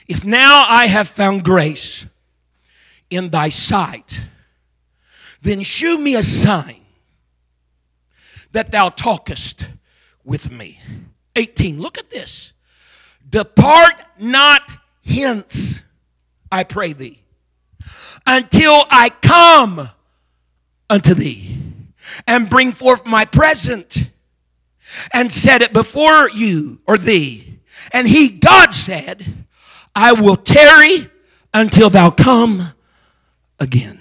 If 0.08 0.24
now 0.24 0.64
I 0.66 0.86
have 0.86 1.06
found 1.08 1.44
grace 1.44 2.06
in 3.10 3.28
thy 3.28 3.50
sight, 3.50 4.22
then 5.42 5.62
shew 5.62 5.98
me 5.98 6.16
a 6.16 6.22
sign 6.22 6.80
that 8.52 8.72
thou 8.72 8.88
talkest 8.88 9.68
with 10.24 10.50
me. 10.50 10.80
18. 11.36 11.78
Look 11.78 11.98
at 11.98 12.10
this. 12.10 12.52
Depart 13.28 13.94
not 14.18 14.78
hence, 15.04 15.82
I 16.50 16.64
pray 16.64 16.94
thee, 16.94 17.22
until 18.26 18.84
I 18.90 19.10
come 19.20 19.90
unto 20.88 21.14
thee 21.14 21.58
and 22.26 22.48
bring 22.48 22.72
forth 22.72 23.04
my 23.04 23.26
present 23.26 24.10
and 25.12 25.30
set 25.30 25.60
it 25.60 25.74
before 25.74 26.30
you 26.30 26.80
or 26.86 26.96
thee. 26.96 27.58
And 27.92 28.08
he, 28.08 28.30
God 28.30 28.74
said, 28.74 29.46
I 30.00 30.12
will 30.12 30.36
tarry 30.36 31.10
until 31.52 31.90
thou 31.90 32.12
come 32.12 32.72
again. 33.58 33.98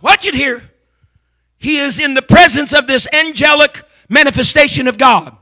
Watch 0.00 0.24
it 0.24 0.34
here. 0.34 0.62
He 1.58 1.76
is 1.76 1.98
in 1.98 2.14
the 2.14 2.22
presence 2.22 2.72
of 2.72 2.86
this 2.86 3.06
angelic 3.12 3.82
manifestation 4.08 4.88
of 4.88 4.96
God. 4.96 5.36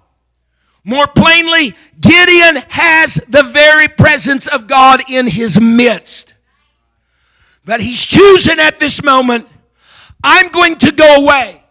More 0.83 1.07
plainly, 1.07 1.77
Gideon 2.01 2.65
has 2.71 3.21
the 3.29 3.45
very 3.45 3.87
presence 3.87 4.49
of 4.49 4.67
God 4.67 5.03
in 5.09 5.29
his 5.29 5.61
midst. 5.61 6.35
But 7.65 7.81
he's 7.81 8.05
choosing 8.05 8.59
at 8.59 8.81
this 8.81 9.05
moment, 9.05 9.47
I'm 10.25 10.49
going 10.49 10.75
to 10.79 10.91
go 10.91 11.23
away 11.23 11.63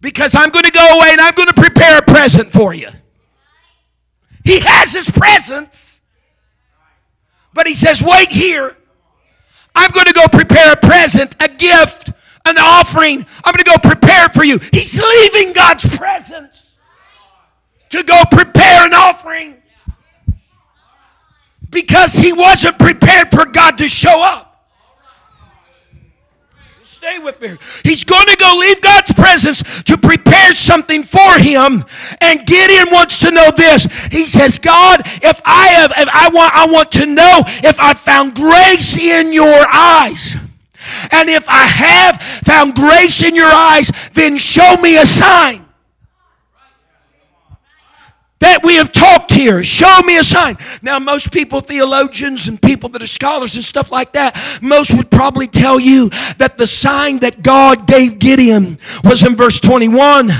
because 0.00 0.34
I'm 0.34 0.48
going 0.48 0.64
to 0.64 0.70
go 0.70 0.98
away 0.98 1.08
and 1.12 1.20
I'm 1.20 1.34
going 1.34 1.48
to 1.48 1.60
prepare 1.60 1.98
a 1.98 2.02
present 2.02 2.50
for 2.50 2.72
you. 2.72 2.88
He 4.44 4.60
has 4.60 4.92
his 4.92 5.08
presence, 5.10 6.00
but 7.54 7.66
he 7.66 7.74
says, 7.74 8.02
Wait 8.02 8.28
here. 8.28 8.76
I'm 9.74 9.90
going 9.90 10.06
to 10.06 10.12
go 10.12 10.26
prepare 10.28 10.72
a 10.72 10.76
present, 10.76 11.34
a 11.40 11.48
gift, 11.48 12.10
an 12.44 12.56
offering. 12.58 13.24
I'm 13.44 13.54
going 13.54 13.64
to 13.64 13.64
go 13.64 13.76
prepare 13.82 14.28
for 14.28 14.44
you. 14.44 14.58
He's 14.70 15.00
leaving 15.00 15.54
God's 15.54 15.88
presence 15.96 16.76
to 17.90 18.02
go 18.02 18.22
prepare 18.30 18.86
an 18.86 18.92
offering 18.92 19.62
because 21.70 22.14
he 22.14 22.32
wasn't 22.32 22.78
prepared 22.78 23.30
for 23.30 23.46
God 23.46 23.78
to 23.78 23.88
show 23.88 24.22
up. 24.22 24.51
Stay 27.02 27.18
with 27.18 27.40
me. 27.40 27.56
He's 27.82 28.04
going 28.04 28.26
to 28.26 28.36
go 28.36 28.58
leave 28.60 28.80
God's 28.80 29.12
presence 29.12 29.60
to 29.82 29.98
prepare 29.98 30.54
something 30.54 31.02
for 31.02 31.36
him. 31.36 31.84
And 32.20 32.46
Gideon 32.46 32.90
wants 32.92 33.18
to 33.22 33.32
know 33.32 33.50
this. 33.56 33.86
He 34.12 34.28
says, 34.28 34.60
God, 34.60 35.00
if 35.04 35.40
I 35.44 35.66
have, 35.66 35.90
if 35.96 36.08
I 36.08 36.28
want, 36.32 36.54
I 36.54 36.66
want 36.66 36.92
to 36.92 37.06
know 37.06 37.42
if 37.64 37.80
I 37.80 37.94
found 37.94 38.36
grace 38.36 38.96
in 38.96 39.32
your 39.32 39.66
eyes. 39.68 40.36
And 41.10 41.28
if 41.28 41.44
I 41.48 41.66
have 41.66 42.22
found 42.22 42.76
grace 42.76 43.24
in 43.24 43.34
your 43.34 43.50
eyes, 43.50 43.90
then 44.14 44.38
show 44.38 44.76
me 44.76 44.96
a 44.96 45.04
sign 45.04 45.61
that 48.42 48.64
we 48.64 48.74
have 48.74 48.90
talked 48.90 49.32
here. 49.32 49.62
Show 49.62 50.00
me 50.02 50.18
a 50.18 50.24
sign. 50.24 50.56
Now, 50.82 50.98
most 50.98 51.32
people, 51.32 51.60
theologians 51.60 52.48
and 52.48 52.60
people 52.60 52.88
that 52.90 53.00
are 53.00 53.06
scholars 53.06 53.54
and 53.54 53.64
stuff 53.64 53.92
like 53.92 54.12
that, 54.12 54.36
most 54.60 54.92
would 54.94 55.10
probably 55.10 55.46
tell 55.46 55.78
you 55.78 56.08
that 56.38 56.58
the 56.58 56.66
sign 56.66 57.20
that 57.20 57.42
God 57.42 57.86
gave 57.86 58.18
Gideon 58.18 58.78
was 59.04 59.24
in 59.24 59.36
verse 59.36 59.60
21 59.60 60.30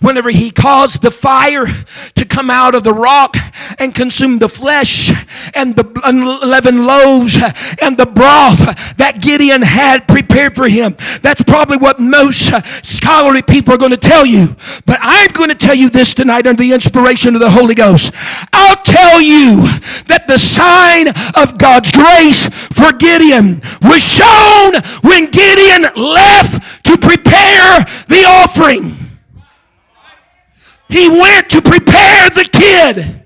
whenever 0.00 0.30
he 0.30 0.50
caused 0.50 1.02
the 1.02 1.10
fire 1.10 1.66
to 2.14 2.24
come 2.24 2.50
out 2.50 2.74
of 2.74 2.82
the 2.82 2.94
rock 2.94 3.36
and 3.78 3.94
consume 3.94 4.38
the 4.38 4.48
flesh 4.48 5.10
and 5.54 5.76
the 5.76 6.00
unleavened 6.04 6.86
loaves 6.86 7.36
and 7.82 7.96
the 7.96 8.06
broth 8.06 8.96
that 8.96 9.20
Gideon 9.20 9.60
had 9.60 10.08
prepared 10.08 10.56
for 10.56 10.66
him. 10.66 10.96
That's 11.20 11.42
probably 11.42 11.76
what 11.76 12.00
most 12.00 12.52
scholarly 12.86 13.42
people 13.42 13.74
are 13.74 13.78
going 13.78 13.90
to 13.90 13.98
tell 13.98 14.24
you. 14.24 14.56
But 14.86 14.98
I'm 15.02 15.30
going 15.32 15.50
to 15.50 15.54
tell 15.54 15.74
you 15.74 15.90
this 15.90 16.14
tonight 16.14 16.46
under 16.46 16.62
the 16.62 16.72
inspiration 16.72 17.34
of 17.34 17.40
the 17.40 17.49
Holy 17.50 17.74
Ghost. 17.74 18.12
I'll 18.52 18.82
tell 18.82 19.20
you 19.20 19.68
that 20.06 20.24
the 20.26 20.38
sign 20.38 21.08
of 21.36 21.58
God's 21.58 21.90
grace 21.92 22.48
for 22.72 22.92
Gideon 22.96 23.60
was 23.82 24.02
shown 24.02 24.80
when 25.02 25.30
Gideon 25.30 25.90
left 25.96 26.84
to 26.84 26.96
prepare 26.96 27.84
the 28.08 28.24
offering. 28.26 28.96
He 30.88 31.08
went 31.08 31.50
to 31.50 31.62
prepare 31.62 32.30
the 32.30 32.48
kid 32.50 33.19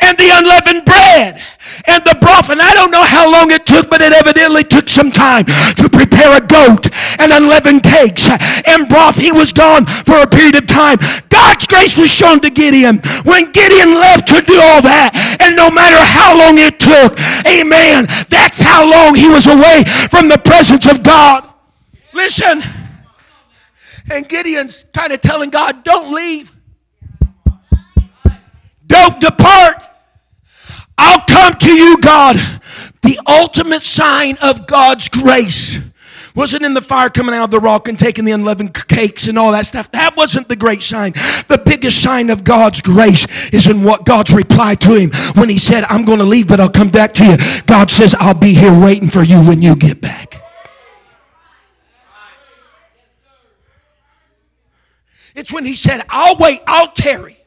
and 0.00 0.16
the 0.16 0.30
unleavened 0.32 0.84
bread 0.84 1.40
and 1.86 2.04
the 2.04 2.16
broth. 2.20 2.50
And 2.50 2.60
I 2.60 2.74
don't 2.74 2.90
know 2.90 3.04
how 3.04 3.30
long 3.30 3.50
it 3.50 3.66
took, 3.66 3.90
but 3.90 4.00
it 4.00 4.12
evidently 4.12 4.64
took 4.64 4.88
some 4.88 5.10
time 5.10 5.44
to 5.44 5.88
prepare 5.88 6.36
a 6.36 6.40
goat 6.40 6.88
and 7.20 7.32
unleavened 7.32 7.82
cakes 7.82 8.28
and 8.66 8.88
broth. 8.88 9.16
He 9.16 9.32
was 9.32 9.52
gone 9.52 9.86
for 9.86 10.20
a 10.20 10.26
period 10.26 10.56
of 10.56 10.66
time. 10.66 10.98
God's 11.28 11.66
grace 11.66 11.96
was 11.98 12.10
shown 12.10 12.40
to 12.40 12.50
Gideon 12.50 13.00
when 13.24 13.52
Gideon 13.52 13.94
left 13.94 14.28
to 14.28 14.40
do 14.42 14.56
all 14.56 14.82
that. 14.82 15.12
And 15.40 15.54
no 15.54 15.70
matter 15.70 16.00
how 16.00 16.36
long 16.36 16.58
it 16.58 16.80
took, 16.80 17.18
amen, 17.46 18.06
that's 18.28 18.60
how 18.60 18.88
long 18.88 19.14
he 19.14 19.28
was 19.28 19.46
away 19.46 19.84
from 20.10 20.28
the 20.28 20.38
presence 20.38 20.88
of 20.90 21.02
God. 21.02 21.44
Listen. 22.12 22.62
And 24.10 24.26
Gideon's 24.26 24.84
kind 24.94 25.12
of 25.12 25.20
telling 25.20 25.50
God, 25.50 25.84
don't 25.84 26.14
leave. 26.14 26.52
Depart. 29.10 29.82
I'll 30.96 31.24
come 31.26 31.54
to 31.54 31.72
you, 31.72 31.98
God. 32.00 32.36
The 33.02 33.18
ultimate 33.26 33.82
sign 33.82 34.36
of 34.42 34.66
God's 34.66 35.08
grace 35.08 35.78
wasn't 36.34 36.64
in 36.64 36.72
the 36.72 36.80
fire 36.80 37.10
coming 37.10 37.34
out 37.34 37.44
of 37.44 37.50
the 37.50 37.58
rock 37.58 37.88
and 37.88 37.98
taking 37.98 38.24
the 38.24 38.30
unleavened 38.32 38.72
cakes 38.86 39.26
and 39.26 39.38
all 39.38 39.52
that 39.52 39.66
stuff. 39.66 39.90
That 39.90 40.16
wasn't 40.16 40.48
the 40.48 40.56
great 40.56 40.82
sign. 40.82 41.12
The 41.48 41.60
biggest 41.64 42.00
sign 42.00 42.30
of 42.30 42.44
God's 42.44 42.80
grace 42.80 43.26
is 43.50 43.66
in 43.68 43.82
what 43.82 44.04
God's 44.04 44.32
reply 44.32 44.76
to 44.76 44.94
him 44.94 45.10
when 45.34 45.48
he 45.48 45.58
said, 45.58 45.84
I'm 45.88 46.04
going 46.04 46.18
to 46.18 46.24
leave, 46.24 46.46
but 46.46 46.60
I'll 46.60 46.68
come 46.68 46.90
back 46.90 47.14
to 47.14 47.24
you. 47.24 47.36
God 47.66 47.90
says, 47.90 48.14
I'll 48.18 48.34
be 48.38 48.54
here 48.54 48.78
waiting 48.78 49.08
for 49.08 49.22
you 49.22 49.40
when 49.42 49.62
you 49.62 49.74
get 49.74 50.00
back. 50.00 50.40
It's 55.34 55.52
when 55.52 55.64
he 55.64 55.76
said, 55.76 56.02
I'll 56.08 56.36
wait, 56.36 56.60
I'll 56.66 56.92
tarry. 56.92 57.37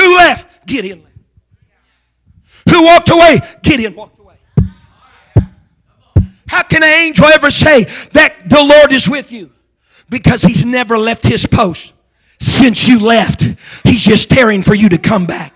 Who 0.00 0.16
left? 0.16 0.66
Gideon. 0.66 1.06
Who 2.70 2.84
walked 2.84 3.10
away? 3.10 3.40
Gideon 3.62 3.94
walked 3.94 4.18
away. 4.18 4.36
How 6.48 6.62
can 6.62 6.82
an 6.82 6.88
angel 6.88 7.26
ever 7.26 7.50
say 7.50 7.84
that 8.12 8.48
the 8.48 8.62
Lord 8.62 8.92
is 8.92 9.08
with 9.08 9.30
you? 9.30 9.52
Because 10.08 10.42
he's 10.42 10.64
never 10.64 10.96
left 10.98 11.24
his 11.24 11.46
post 11.46 11.92
since 12.40 12.88
you 12.88 12.98
left. 12.98 13.42
He's 13.84 14.04
just 14.04 14.30
tearing 14.30 14.62
for 14.62 14.74
you 14.74 14.88
to 14.88 14.98
come 14.98 15.26
back. 15.26 15.54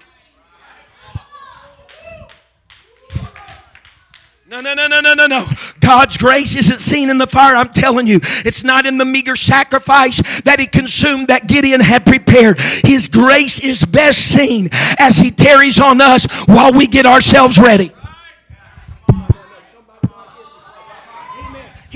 No, 4.55 4.61
no, 4.61 4.73
no, 4.73 4.87
no, 4.87 5.01
no, 5.01 5.15
no, 5.15 5.27
no. 5.27 5.45
God's 5.81 6.17
grace 6.17 6.55
isn't 6.55 6.81
seen 6.81 7.11
in 7.11 7.19
the 7.19 7.27
fire. 7.27 7.57
I'm 7.57 7.71
telling 7.71 8.07
you, 8.07 8.21
it's 8.23 8.63
not 8.63 8.87
in 8.87 8.99
the 8.99 9.05
meager 9.05 9.35
sacrifice 9.35 10.23
that 10.43 10.61
He 10.61 10.67
consumed 10.69 11.27
that 11.27 11.49
Gideon 11.49 11.81
had 11.81 12.07
prepared. 12.07 12.61
His 12.61 13.09
grace 13.09 13.59
is 13.59 13.85
best 13.85 14.21
seen 14.21 14.69
as 15.01 15.17
He 15.19 15.33
tarries 15.33 15.81
on 15.81 16.01
us 16.01 16.27
while 16.47 16.73
we 16.73 16.87
get 16.87 17.05
ourselves 17.05 17.59
ready. 17.59 17.91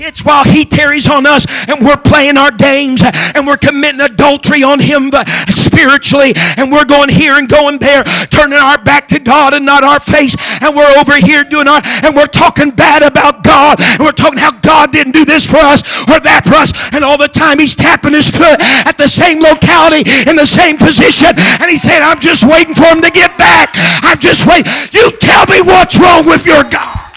It's 0.01 0.23
while 0.23 0.45
he 0.45 0.63
tarries 0.63 1.09
on 1.09 1.27
us 1.27 1.45
and 1.67 1.83
we're 1.83 1.99
playing 1.99 2.37
our 2.37 2.51
games 2.51 3.03
and 3.03 3.45
we're 3.45 3.59
committing 3.59 3.99
adultery 3.99 4.63
on 4.63 4.79
him 4.79 5.11
spiritually 5.51 6.31
and 6.55 6.71
we're 6.71 6.85
going 6.85 7.09
here 7.09 7.35
and 7.35 7.49
going 7.49 7.79
there, 7.79 8.03
turning 8.31 8.57
our 8.57 8.79
back 8.79 9.09
to 9.09 9.19
God 9.19 9.53
and 9.53 9.65
not 9.65 9.83
our 9.83 9.99
face. 9.99 10.35
And 10.61 10.75
we're 10.75 10.89
over 10.97 11.17
here 11.19 11.43
doing 11.43 11.67
our, 11.67 11.81
and 11.83 12.15
we're 12.15 12.31
talking 12.31 12.71
bad 12.71 13.03
about 13.03 13.43
God 13.43 13.81
and 13.81 13.99
we're 13.99 14.15
talking 14.15 14.39
how 14.39 14.55
God 14.59 14.93
didn't 14.93 15.13
do 15.13 15.25
this 15.25 15.45
for 15.45 15.59
us 15.59 15.83
or 16.07 16.23
that 16.23 16.47
for 16.47 16.55
us. 16.55 16.71
And 16.95 17.03
all 17.03 17.17
the 17.17 17.27
time 17.27 17.59
he's 17.59 17.75
tapping 17.75 18.13
his 18.13 18.31
foot 18.31 18.55
at 18.87 18.95
the 18.97 19.07
same 19.07 19.43
locality 19.43 20.07
in 20.29 20.39
the 20.39 20.47
same 20.47 20.77
position. 20.77 21.35
And 21.59 21.67
he's 21.67 21.83
saying, 21.83 22.03
I'm 22.03 22.19
just 22.19 22.47
waiting 22.47 22.75
for 22.75 22.87
him 22.87 23.01
to 23.01 23.11
get 23.11 23.37
back. 23.37 23.75
I'm 24.07 24.19
just 24.19 24.47
waiting. 24.47 24.71
You 24.95 25.11
tell 25.19 25.43
me 25.51 25.59
what's 25.59 25.99
wrong 25.99 26.23
with 26.25 26.45
your 26.45 26.63
God. 26.63 27.08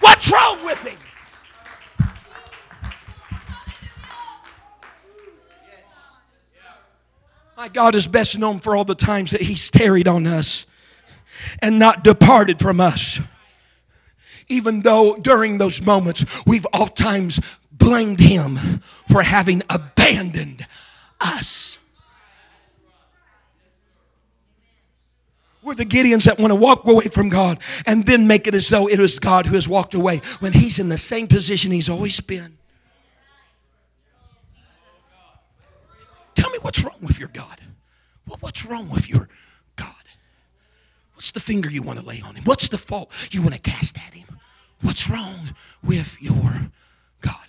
What's 0.00 0.30
wrong 0.30 0.64
with 0.64 0.78
him? 0.78 0.98
My 7.58 7.68
God 7.68 7.96
is 7.96 8.06
best 8.06 8.38
known 8.38 8.60
for 8.60 8.76
all 8.76 8.84
the 8.84 8.94
times 8.94 9.32
that 9.32 9.40
He's 9.40 9.68
tarried 9.68 10.06
on 10.06 10.28
us 10.28 10.64
and 11.60 11.76
not 11.76 12.04
departed 12.04 12.60
from 12.60 12.80
us. 12.80 13.20
Even 14.48 14.82
though 14.82 15.16
during 15.16 15.58
those 15.58 15.82
moments 15.82 16.24
we've 16.46 16.66
oftentimes 16.72 17.40
blamed 17.72 18.20
Him 18.20 18.80
for 19.10 19.22
having 19.22 19.62
abandoned 19.68 20.64
us. 21.20 21.77
We're 25.68 25.74
the 25.74 25.84
Gideons 25.84 26.24
that 26.24 26.38
want 26.38 26.50
to 26.50 26.54
walk 26.54 26.88
away 26.88 27.08
from 27.08 27.28
God 27.28 27.58
and 27.84 28.06
then 28.06 28.26
make 28.26 28.46
it 28.46 28.54
as 28.54 28.70
though 28.70 28.88
it 28.88 28.98
was 28.98 29.18
God 29.18 29.44
who 29.44 29.54
has 29.54 29.68
walked 29.68 29.92
away 29.92 30.22
when 30.40 30.54
He's 30.54 30.78
in 30.78 30.88
the 30.88 30.96
same 30.96 31.26
position 31.26 31.70
He's 31.70 31.90
always 31.90 32.18
been. 32.20 32.56
Tell 36.34 36.48
me 36.48 36.58
what's 36.62 36.82
wrong 36.82 36.96
with 37.02 37.18
your 37.18 37.28
God. 37.28 37.60
what's 38.40 38.64
wrong 38.64 38.88
with 38.88 39.10
your 39.10 39.28
God? 39.76 39.92
What's 41.12 41.32
the 41.32 41.40
finger 41.40 41.68
you 41.68 41.82
want 41.82 41.98
to 41.98 42.04
lay 42.06 42.22
on 42.22 42.36
Him? 42.36 42.44
What's 42.44 42.68
the 42.68 42.78
fault 42.78 43.12
you 43.30 43.42
want 43.42 43.52
to 43.52 43.60
cast 43.60 43.98
at 43.98 44.14
Him? 44.14 44.38
What's 44.80 45.10
wrong 45.10 45.50
with 45.84 46.16
your 46.18 46.70
God? 47.20 47.46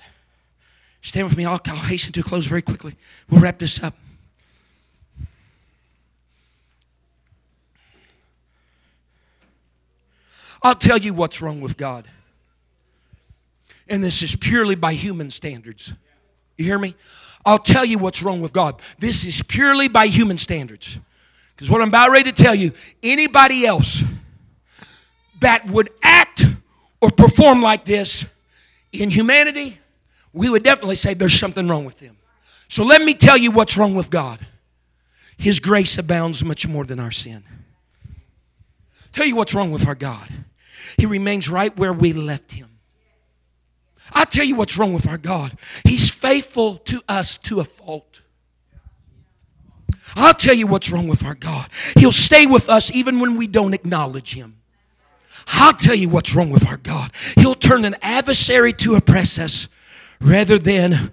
Stand 1.02 1.30
with 1.30 1.38
me. 1.38 1.46
I'll, 1.46 1.62
I'll 1.68 1.76
hasten 1.78 2.12
to 2.12 2.22
close 2.22 2.48
very 2.48 2.64
quickly. 2.64 2.98
We'll 3.30 3.40
wrap 3.40 3.60
this 3.60 3.82
up. 3.82 3.96
I'll 10.62 10.76
tell 10.76 10.98
you 10.98 11.14
what's 11.14 11.42
wrong 11.42 11.62
with 11.62 11.78
God. 11.78 12.08
And 13.88 14.04
this 14.04 14.22
is 14.22 14.36
purely 14.36 14.76
by 14.76 14.94
human 14.94 15.32
standards. 15.32 15.94
You 16.58 16.66
hear 16.66 16.78
me? 16.78 16.96
I'll 17.46 17.58
tell 17.58 17.86
you 17.86 17.98
what's 17.98 18.22
wrong 18.22 18.42
with 18.42 18.54
God. 18.54 18.82
This 19.00 19.26
is 19.26 19.42
purely 19.42 19.88
by 19.88 20.08
human 20.08 20.38
standards. 20.38 21.00
Because 21.56 21.70
what 21.70 21.82
I'm 21.82 21.88
about 21.88 22.12
ready 22.12 22.32
to 22.32 22.44
tell 22.44 22.54
you, 22.54 22.72
anybody 23.02 23.66
else 23.66 24.04
that 25.42 25.66
would 25.68 25.90
act 26.04 26.46
or 27.02 27.10
perform 27.10 27.62
like 27.62 27.86
this 27.86 28.26
in 28.92 29.10
humanity, 29.10 29.78
we 30.34 30.50
would 30.50 30.64
definitely 30.64 30.96
say 30.96 31.14
there's 31.14 31.34
something 31.34 31.68
wrong 31.68 31.86
with 31.86 31.98
them. 31.98 32.18
So 32.68 32.84
let 32.84 33.02
me 33.02 33.14
tell 33.14 33.38
you 33.38 33.52
what's 33.52 33.78
wrong 33.78 33.96
with 33.96 34.10
God. 34.10 34.40
His 35.38 35.60
grace 35.60 35.98
abounds 35.98 36.44
much 36.44 36.68
more 36.68 36.84
than 36.84 37.00
our 37.00 37.12
sin. 37.12 37.44
Tell 39.12 39.26
you 39.26 39.36
what's 39.36 39.54
wrong 39.54 39.72
with 39.72 39.88
our 39.88 39.96
God. 39.96 40.30
He 41.00 41.06
remains 41.06 41.48
right 41.50 41.76
where 41.78 41.94
we 41.94 42.12
left 42.12 42.52
him. 42.52 42.68
I'll 44.12 44.26
tell 44.26 44.44
you 44.44 44.56
what's 44.56 44.78
wrong 44.78 44.94
with 44.94 45.08
our 45.08 45.18
God. 45.18 45.54
He's 45.86 46.10
faithful 46.10 46.76
to 46.78 47.02
us 47.08 47.38
to 47.38 47.62
a 47.62 47.64
fault. 47.64 48.22
I'll 50.16 50.34
tell 50.34 50.56
you 50.56 50.68
what's 50.68 50.90
wrong 50.92 51.08
with 51.08 51.24
our 51.24 51.36
God. 51.36 51.70
He'll 51.98 52.12
stay 52.12 52.46
with 52.48 52.68
us 52.68 52.92
even 52.92 53.20
when 53.20 53.38
we 53.38 53.48
don't 53.48 53.74
acknowledge 53.74 54.34
Him. 54.34 54.58
I'll 55.48 55.74
tell 55.74 55.96
you 55.96 56.10
what's 56.10 56.36
wrong 56.36 56.50
with 56.50 56.68
our 56.68 56.78
God. 56.78 57.12
He'll 57.38 57.56
turn 57.56 57.86
an 57.86 57.96
adversary 58.02 58.74
to 58.74 58.96
oppress 58.96 59.40
us 59.40 59.68
rather 60.20 60.60
than 60.60 61.12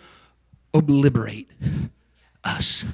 obliterate 0.74 1.50
us. 2.42 2.84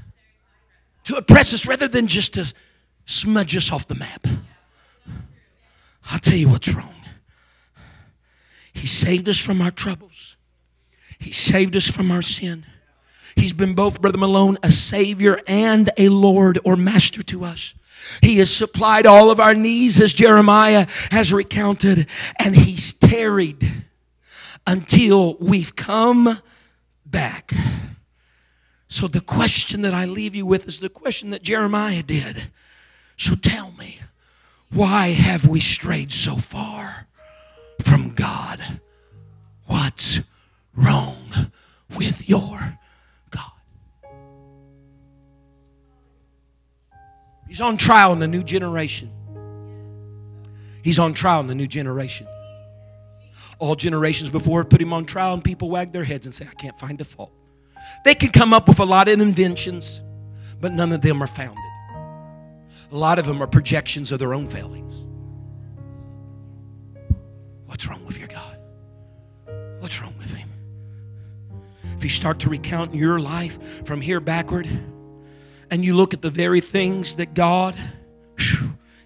To 1.04 1.16
oppress 1.16 1.54
us 1.54 1.66
rather 1.66 1.88
than 1.88 2.06
just 2.06 2.34
to 2.34 2.52
smudge 3.06 3.56
us 3.56 3.72
off 3.72 3.88
the 3.88 3.94
map. 3.94 4.26
I'll 6.10 6.18
tell 6.18 6.36
you 6.36 6.48
what's 6.48 6.68
wrong. 6.68 6.94
He 8.72 8.86
saved 8.86 9.28
us 9.28 9.38
from 9.38 9.60
our 9.62 9.70
troubles. 9.70 10.36
He 11.18 11.32
saved 11.32 11.76
us 11.76 11.88
from 11.88 12.10
our 12.10 12.22
sin. 12.22 12.66
He's 13.36 13.52
been 13.52 13.74
both, 13.74 14.00
Brother 14.00 14.18
Malone, 14.18 14.58
a 14.62 14.70
Savior 14.70 15.40
and 15.46 15.90
a 15.96 16.08
Lord 16.08 16.58
or 16.64 16.76
Master 16.76 17.22
to 17.24 17.44
us. 17.44 17.74
He 18.20 18.38
has 18.38 18.54
supplied 18.54 19.06
all 19.06 19.30
of 19.30 19.40
our 19.40 19.54
needs, 19.54 20.00
as 20.00 20.12
Jeremiah 20.12 20.86
has 21.10 21.32
recounted, 21.32 22.08
and 22.42 22.56
He's 22.56 22.92
tarried 22.92 23.84
until 24.66 25.36
we've 25.36 25.74
come 25.76 26.40
back. 27.06 27.52
So, 28.88 29.06
the 29.06 29.20
question 29.20 29.82
that 29.82 29.94
I 29.94 30.04
leave 30.04 30.34
you 30.34 30.44
with 30.44 30.68
is 30.68 30.80
the 30.80 30.88
question 30.88 31.30
that 31.30 31.42
Jeremiah 31.42 32.02
did. 32.02 32.50
So, 33.16 33.34
tell 33.34 33.72
me, 33.78 33.98
why 34.72 35.08
have 35.08 35.46
we 35.46 35.60
strayed 35.60 36.12
so 36.12 36.36
far 36.36 37.06
from 37.84 38.14
God? 38.14 38.80
What's 39.66 40.20
wrong 40.74 41.16
with 41.96 42.28
your 42.28 42.78
God? 43.30 43.52
He's 47.46 47.60
on 47.60 47.76
trial 47.76 48.12
in 48.12 48.18
the 48.18 48.28
new 48.28 48.42
generation. 48.42 49.10
He's 50.82 50.98
on 50.98 51.12
trial 51.12 51.40
in 51.40 51.46
the 51.46 51.54
new 51.54 51.66
generation. 51.66 52.26
All 53.58 53.76
generations 53.76 54.30
before 54.30 54.64
put 54.64 54.80
him 54.80 54.92
on 54.92 55.04
trial, 55.04 55.34
and 55.34 55.44
people 55.44 55.70
wag 55.70 55.92
their 55.92 56.02
heads 56.02 56.26
and 56.26 56.34
say, 56.34 56.46
I 56.50 56.54
can't 56.54 56.78
find 56.80 57.00
a 57.00 57.04
fault. 57.04 57.32
They 58.04 58.14
can 58.14 58.30
come 58.30 58.52
up 58.52 58.68
with 58.68 58.80
a 58.80 58.84
lot 58.84 59.08
of 59.08 59.20
inventions, 59.20 60.00
but 60.60 60.72
none 60.72 60.92
of 60.92 61.02
them 61.02 61.22
are 61.22 61.26
founded. 61.26 61.71
A 62.92 62.96
lot 62.96 63.18
of 63.18 63.24
them 63.24 63.42
are 63.42 63.46
projections 63.46 64.12
of 64.12 64.18
their 64.18 64.34
own 64.34 64.46
failings. 64.46 65.06
What's 67.64 67.88
wrong 67.88 68.04
with 68.04 68.18
your 68.18 68.28
God? 68.28 68.58
What's 69.80 70.00
wrong 70.02 70.14
with 70.18 70.34
Him? 70.34 70.50
If 71.96 72.04
you 72.04 72.10
start 72.10 72.38
to 72.40 72.50
recount 72.50 72.94
your 72.94 73.18
life 73.18 73.58
from 73.86 74.02
here 74.02 74.20
backward, 74.20 74.68
and 75.70 75.82
you 75.82 75.94
look 75.94 76.12
at 76.12 76.20
the 76.20 76.28
very 76.28 76.60
things 76.60 77.14
that 77.14 77.32
God 77.32 77.74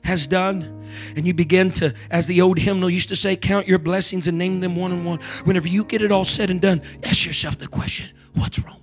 has 0.02 0.26
done, 0.26 0.84
and 1.14 1.24
you 1.24 1.32
begin 1.32 1.70
to, 1.72 1.94
as 2.10 2.26
the 2.26 2.40
old 2.40 2.58
hymnal 2.58 2.90
used 2.90 3.10
to 3.10 3.16
say, 3.16 3.36
count 3.36 3.68
your 3.68 3.78
blessings 3.78 4.26
and 4.26 4.36
name 4.36 4.58
them 4.58 4.74
one 4.74 4.90
and 4.90 5.06
one. 5.06 5.20
Whenever 5.44 5.68
you 5.68 5.84
get 5.84 6.02
it 6.02 6.10
all 6.10 6.24
said 6.24 6.50
and 6.50 6.60
done, 6.60 6.82
ask 7.04 7.24
yourself 7.24 7.58
the 7.58 7.68
question 7.68 8.10
what's 8.34 8.58
wrong 8.58 8.80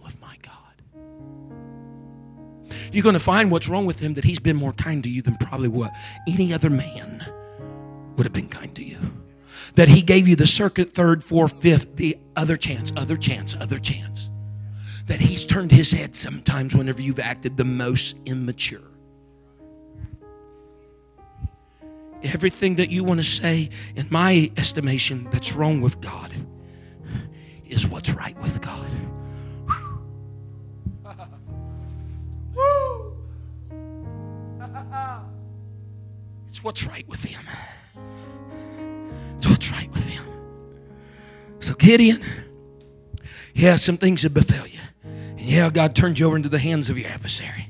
you're 2.94 3.04
going 3.04 3.14
to 3.14 3.20
find 3.20 3.50
what's 3.50 3.68
wrong 3.68 3.86
with 3.86 4.00
him 4.00 4.14
that 4.14 4.24
he's 4.24 4.40
been 4.40 4.56
more 4.56 4.74
kind 4.74 5.04
to 5.04 5.10
you 5.10 5.22
than 5.22 5.36
probably 5.38 5.68
what 5.68 5.92
any 6.28 6.54
other 6.54 6.70
man 6.70 7.26
would 8.16 8.26
have 8.26 8.34
been 8.34 8.50
kind 8.50 8.74
to 8.76 8.84
you. 8.84 8.98
That 9.76 9.88
he 9.88 10.02
gave 10.04 10.28
you 10.28 10.36
the 10.36 10.46
second, 10.46 10.94
third, 10.94 11.24
fourth, 11.24 11.60
fifth, 11.62 11.96
the 11.96 12.18
other 12.36 12.56
chance, 12.56 12.94
other 12.96 13.18
chance, 13.18 13.56
other 13.60 13.80
chance. 13.80 14.30
That 15.08 15.20
he's 15.20 15.46
turned 15.46 15.72
his 15.72 15.92
head 15.92 16.16
sometimes 16.16 16.76
whenever 16.76 17.02
you've 17.02 17.20
acted 17.20 17.58
the 17.58 17.66
most 17.66 18.16
immature. 18.26 18.82
Everything 22.22 22.76
that 22.76 22.90
you 22.90 23.04
want 23.04 23.20
to 23.20 23.26
say, 23.26 23.70
in 23.96 24.08
my 24.10 24.52
estimation, 24.56 25.28
that's 25.32 25.54
wrong 25.54 25.82
with 25.82 26.00
God 26.00 26.32
is 27.66 27.88
what's 27.88 28.13
what's 36.64 36.86
right 36.86 37.08
with 37.08 37.24
him. 37.24 37.42
It's 39.38 39.48
what's 39.48 39.72
right 39.72 39.92
with 39.92 40.06
him. 40.06 40.24
So, 41.60 41.74
Gideon, 41.76 42.22
yeah, 43.54 43.76
some 43.76 43.98
things 43.98 44.24
have 44.24 44.34
befell 44.34 44.68
you. 44.68 44.80
And 45.04 45.42
yeah, 45.42 45.70
God 45.70 45.96
turned 45.96 46.20
you 46.20 46.28
over 46.28 46.36
into 46.36 46.50
the 46.50 46.60
hands 46.60 46.90
of 46.90 46.98
your 46.98 47.10
adversary. 47.10 47.70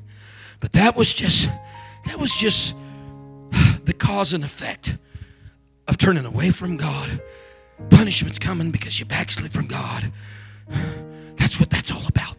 But 0.59 0.71
that 0.73 0.95
was 0.95 1.13
just, 1.13 1.49
that 2.05 2.17
was 2.17 2.31
just 2.35 2.75
the 3.83 3.93
cause 3.93 4.33
and 4.33 4.43
effect 4.43 4.97
of 5.87 5.97
turning 5.97 6.25
away 6.25 6.51
from 6.51 6.77
God. 6.77 7.21
Punishment's 7.89 8.39
coming 8.39 8.71
because 8.71 8.99
you 8.99 9.05
backslid 9.05 9.51
from 9.51 9.67
God. 9.67 10.11
That's 11.35 11.59
what 11.59 11.69
that's 11.69 11.91
all 11.91 12.05
about. 12.07 12.37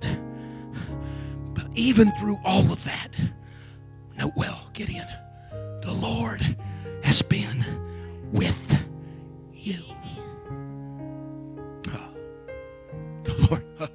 But 1.53 1.67
even 1.75 2.11
through 2.19 2.39
all 2.45 2.73
of 2.73 2.83
that, 2.85 3.09
note 4.19 4.33
well, 4.37 4.71
Gideon, 4.73 5.07
the 5.85 5.93
Lord 5.93 6.41
has 7.03 7.21
been 7.23 7.65
with 8.33 8.89
you. 9.53 9.83
Ah, 11.89 12.11
the 13.25 13.35
Lord. 13.49 13.65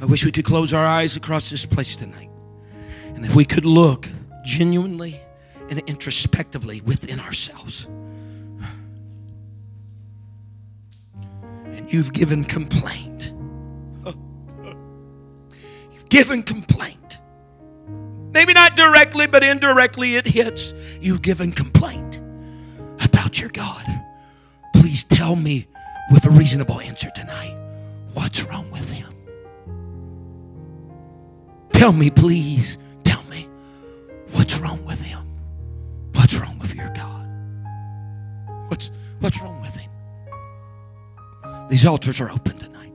I 0.00 0.04
wish 0.04 0.24
we 0.24 0.32
could 0.32 0.44
close 0.44 0.72
our 0.72 0.84
eyes 0.84 1.16
across 1.16 1.50
this 1.50 1.64
place 1.64 1.96
tonight. 1.96 2.30
And 3.14 3.24
if 3.24 3.34
we 3.34 3.44
could 3.44 3.64
look 3.64 4.06
genuinely 4.44 5.20
and 5.70 5.80
introspectively 5.86 6.82
within 6.82 7.20
ourselves. 7.20 7.86
And 11.64 11.92
you've 11.92 12.12
given 12.12 12.44
complaint. 12.44 13.32
You've 15.92 16.08
given 16.08 16.42
complaint. 16.42 17.07
Maybe 18.38 18.52
not 18.52 18.76
directly, 18.76 19.26
but 19.26 19.42
indirectly 19.42 20.14
it 20.14 20.24
hits. 20.24 20.72
You've 21.00 21.22
given 21.22 21.50
complaint 21.50 22.20
about 23.00 23.40
your 23.40 23.50
God. 23.50 23.84
Please 24.76 25.02
tell 25.02 25.34
me 25.34 25.66
with 26.12 26.24
a 26.24 26.30
reasonable 26.30 26.80
answer 26.80 27.10
tonight 27.16 27.56
what's 28.14 28.44
wrong 28.44 28.70
with 28.70 28.88
him. 28.92 29.12
Tell 31.72 31.90
me, 31.90 32.10
please, 32.10 32.78
tell 33.02 33.24
me 33.24 33.48
what's 34.30 34.56
wrong 34.60 34.84
with 34.84 35.00
him. 35.00 35.18
What's 36.12 36.36
wrong 36.36 36.60
with 36.60 36.76
your 36.76 36.90
God? 36.90 37.26
What's, 38.68 38.92
what's 39.18 39.42
wrong 39.42 39.60
with 39.62 39.74
him? 39.74 39.90
These 41.68 41.84
altars 41.84 42.20
are 42.20 42.30
open 42.30 42.56
tonight. 42.56 42.92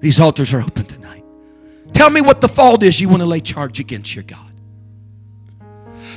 These 0.00 0.18
altars 0.18 0.52
are 0.52 0.62
open 0.62 0.84
tonight. 0.84 1.05
Tell 1.96 2.10
me 2.10 2.20
what 2.20 2.42
the 2.42 2.48
fault 2.48 2.82
is 2.82 3.00
you 3.00 3.08
want 3.08 3.22
to 3.22 3.26
lay 3.26 3.40
charge 3.40 3.80
against 3.80 4.14
your 4.14 4.24
God. 4.24 4.52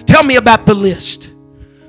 Tell 0.05 0.23
me 0.23 0.35
about 0.35 0.65
the 0.65 0.73
list 0.73 1.31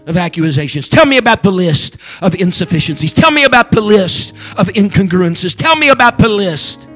of 0.07 0.16
accusations. 0.16 0.88
Tell 0.88 1.07
me 1.07 1.16
about 1.16 1.43
the 1.43 1.51
list 1.51 1.97
of 2.22 2.36
insufficiencies. 2.36 3.12
Tell 3.12 3.32
me 3.32 3.43
about 3.43 3.72
the 3.72 3.80
list 3.80 4.32
of 4.57 4.68
incongruences. 4.68 5.57
Tell 5.57 5.74
me 5.74 5.88
about 5.88 6.18
the 6.18 6.28
list 6.28 6.86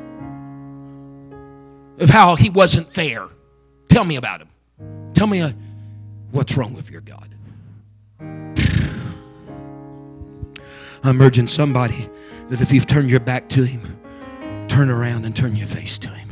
of 1.98 2.10
how 2.10 2.36
he 2.36 2.48
wasn't 2.48 2.94
fair. 2.94 3.26
Tell 3.88 4.04
me 4.04 4.14
about 4.14 4.42
him. 4.42 4.48
Tell 5.14 5.26
me 5.26 5.40
uh, 5.40 5.50
what's 6.30 6.56
wrong 6.56 6.74
with 6.74 6.90
your 6.90 7.00
God. 7.00 7.34
I'm 11.02 11.20
urging 11.20 11.48
somebody 11.48 12.08
that 12.50 12.60
if 12.60 12.70
you've 12.70 12.86
turned 12.86 13.10
your 13.10 13.18
back 13.18 13.48
to 13.48 13.64
him, 13.64 13.82
turn 14.68 14.90
around 14.90 15.26
and 15.26 15.34
turn 15.34 15.56
your 15.56 15.66
face 15.66 15.98
to 15.98 16.08
him. 16.08 16.23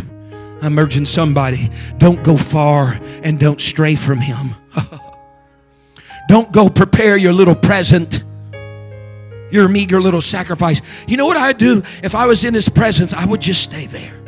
I'm 0.63 0.79
urging 0.79 1.05
somebody, 1.05 1.71
don't 1.99 2.23
go 2.23 2.37
far 2.37 2.99
and 3.23 3.39
don't 3.39 3.61
stray 3.61 3.97
from 3.97 4.19
him. 4.19 4.55
don't 6.29 6.51
go 6.53 6.69
prepare 6.69 7.17
your 7.17 7.33
little 7.33 7.57
present 7.57 8.23
your 9.53 9.69
meager 9.69 10.01
little 10.01 10.23
sacrifice. 10.23 10.81
You 11.07 11.19
know 11.19 11.27
what 11.27 11.37
I'd 11.37 11.59
do? 11.59 11.83
If 12.03 12.15
I 12.15 12.27
was 12.27 12.45
in 12.45 12.55
his 12.55 12.69
presence, 12.69 13.13
I 13.13 13.27
would 13.27 13.41
just 13.41 13.63
stay 13.63 13.87
there. 13.87 14.19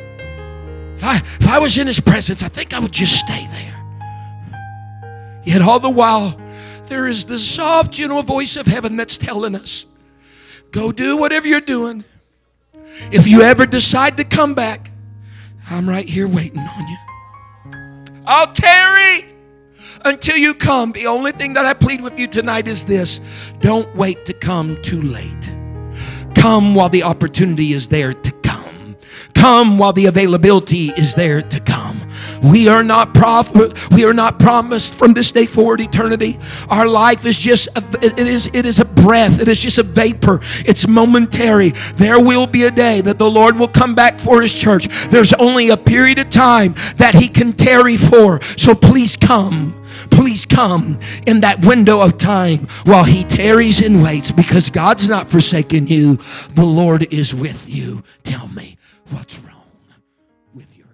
If 0.95 1.03
I, 1.03 1.17
if 1.17 1.49
I 1.49 1.59
was 1.59 1.79
in 1.79 1.87
his 1.87 1.99
presence, 1.99 2.43
I 2.43 2.49
think 2.49 2.73
I 2.73 2.79
would 2.79 2.93
just 2.93 3.19
stay 3.19 3.49
there. 3.51 5.41
Yet 5.45 5.63
all 5.63 5.81
the 5.81 5.91
while, 5.91 6.39
there 6.87 7.09
is 7.09 7.25
the 7.25 7.39
soft, 7.39 7.93
gentle 7.93 8.23
voice 8.23 8.57
of 8.57 8.67
heaven 8.67 8.97
that's 8.97 9.19
telling 9.19 9.57
us 9.57 9.87
go 10.71 10.93
do 10.93 11.17
whatever 11.17 11.47
you're 11.47 11.61
doing. 11.61 12.05
If 13.11 13.27
you 13.27 13.43
ever 13.43 13.65
decide 13.65 14.17
to 14.19 14.25
come 14.25 14.55
back, 14.55 14.91
I'm 15.71 15.89
right 15.89 16.09
here 16.09 16.29
waiting 16.29 16.61
on 16.61 16.89
you. 16.89 16.97
I'll 18.27 18.53
tarry 18.53 19.27
until 20.05 20.37
you 20.37 20.55
come. 20.55 20.93
The 20.93 21.07
only 21.07 21.33
thing 21.33 21.55
that 21.55 21.65
I 21.65 21.75
plead 21.75 22.01
with 22.01 22.19
you 22.19 22.27
tonight 22.27 22.69
is 22.69 22.85
this 22.85 23.21
don't 23.61 23.95
wait 23.97 24.25
to 24.27 24.33
come 24.33 24.81
too 24.83 25.03
late. 25.03 25.55
Come 26.35 26.75
while 26.75 26.89
the 26.89 27.03
opportunity 27.03 27.73
is 27.73 27.89
there 27.89 28.13
to 28.13 28.33
come. 29.45 29.77
While 29.77 29.93
the 29.93 30.07
availability 30.07 30.89
is 30.97 31.15
there 31.15 31.43
to 31.43 31.61
come. 31.61 32.01
We 32.43 32.67
are 32.69 32.83
not 32.83 33.13
prof- 33.13 33.53
we 33.91 34.07
are 34.07 34.15
not 34.15 34.39
promised 34.39 34.95
from 34.95 35.13
this 35.13 35.33
day 35.33 35.45
forward 35.45 35.83
eternity. 35.83 36.39
Our 36.71 36.87
life 36.87 37.27
is 37.27 37.39
just 37.39 37.69
a, 37.77 37.83
it 38.01 38.19
is 38.19 38.49
it 38.55 38.65
is 38.65 38.81
a 38.81 38.87
breath. 38.87 39.41
It 39.41 39.49
is 39.49 39.61
just 39.61 39.77
a 39.77 39.83
vapor. 39.83 40.41
It's 40.65 40.89
momentary. 40.89 41.71
There 41.97 42.19
will 42.19 42.47
be 42.47 42.63
a 42.63 42.71
day 42.71 43.03
that 43.03 43.19
the 43.19 43.31
Lord 43.31 43.59
will 43.59 43.69
come 43.69 43.95
back 43.95 44.19
for 44.19 44.41
his 44.41 44.55
church. 44.55 44.89
There's 45.11 45.35
only 45.35 45.69
a 45.69 45.77
period 45.77 46.19
of 46.19 46.31
time 46.31 46.75
that 46.97 47.15
he 47.15 47.29
can 47.29 47.53
tarry 47.53 47.99
for. 47.99 48.41
So 48.57 48.75
please 48.75 49.15
come. 49.15 49.79
Please 50.11 50.47
come 50.47 50.99
in 51.27 51.41
that 51.41 51.67
window 51.67 52.01
of 52.01 52.17
time 52.17 52.67
while 52.85 53.05
he 53.05 53.25
tarries 53.25 53.83
and 53.83 54.03
waits 54.03 54.33
because 54.33 54.71
God's 54.71 55.07
not 55.07 55.29
forsaken 55.29 55.87
you. 55.87 56.17
The 56.55 56.65
Lord 56.65 57.13
is 57.13 57.35
with 57.35 57.69
you. 57.69 58.03
Tell 58.23 58.49
me 58.49 58.79
what's 59.11 59.39
wrong. 59.41 59.51
With 60.55 60.77
your 60.77 60.87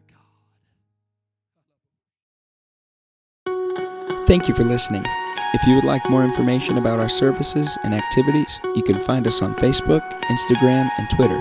God. 3.46 4.26
Thank 4.26 4.48
you 4.48 4.54
for 4.54 4.64
listening. 4.64 5.04
If 5.52 5.66
you 5.66 5.74
would 5.74 5.84
like 5.84 6.08
more 6.08 6.24
information 6.24 6.78
about 6.78 7.00
our 7.00 7.08
services 7.08 7.76
and 7.82 7.92
activities, 7.92 8.61
you 8.76 8.82
can 8.82 9.00
find 9.00 9.26
us 9.26 9.42
on 9.42 9.54
Facebook, 9.56 10.08
Instagram, 10.22 10.90
and 10.96 11.11
Twitter 11.11 11.40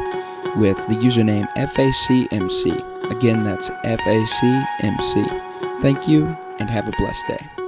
with 0.57 0.77
the 0.87 0.95
username 0.95 1.47
FACMC. 1.55 3.11
Again, 3.11 3.43
that's 3.43 3.69
FACMC. 3.69 5.81
Thank 5.81 6.07
you 6.07 6.35
and 6.59 6.69
have 6.69 6.87
a 6.87 6.93
blessed 6.97 7.27
day. 7.27 7.58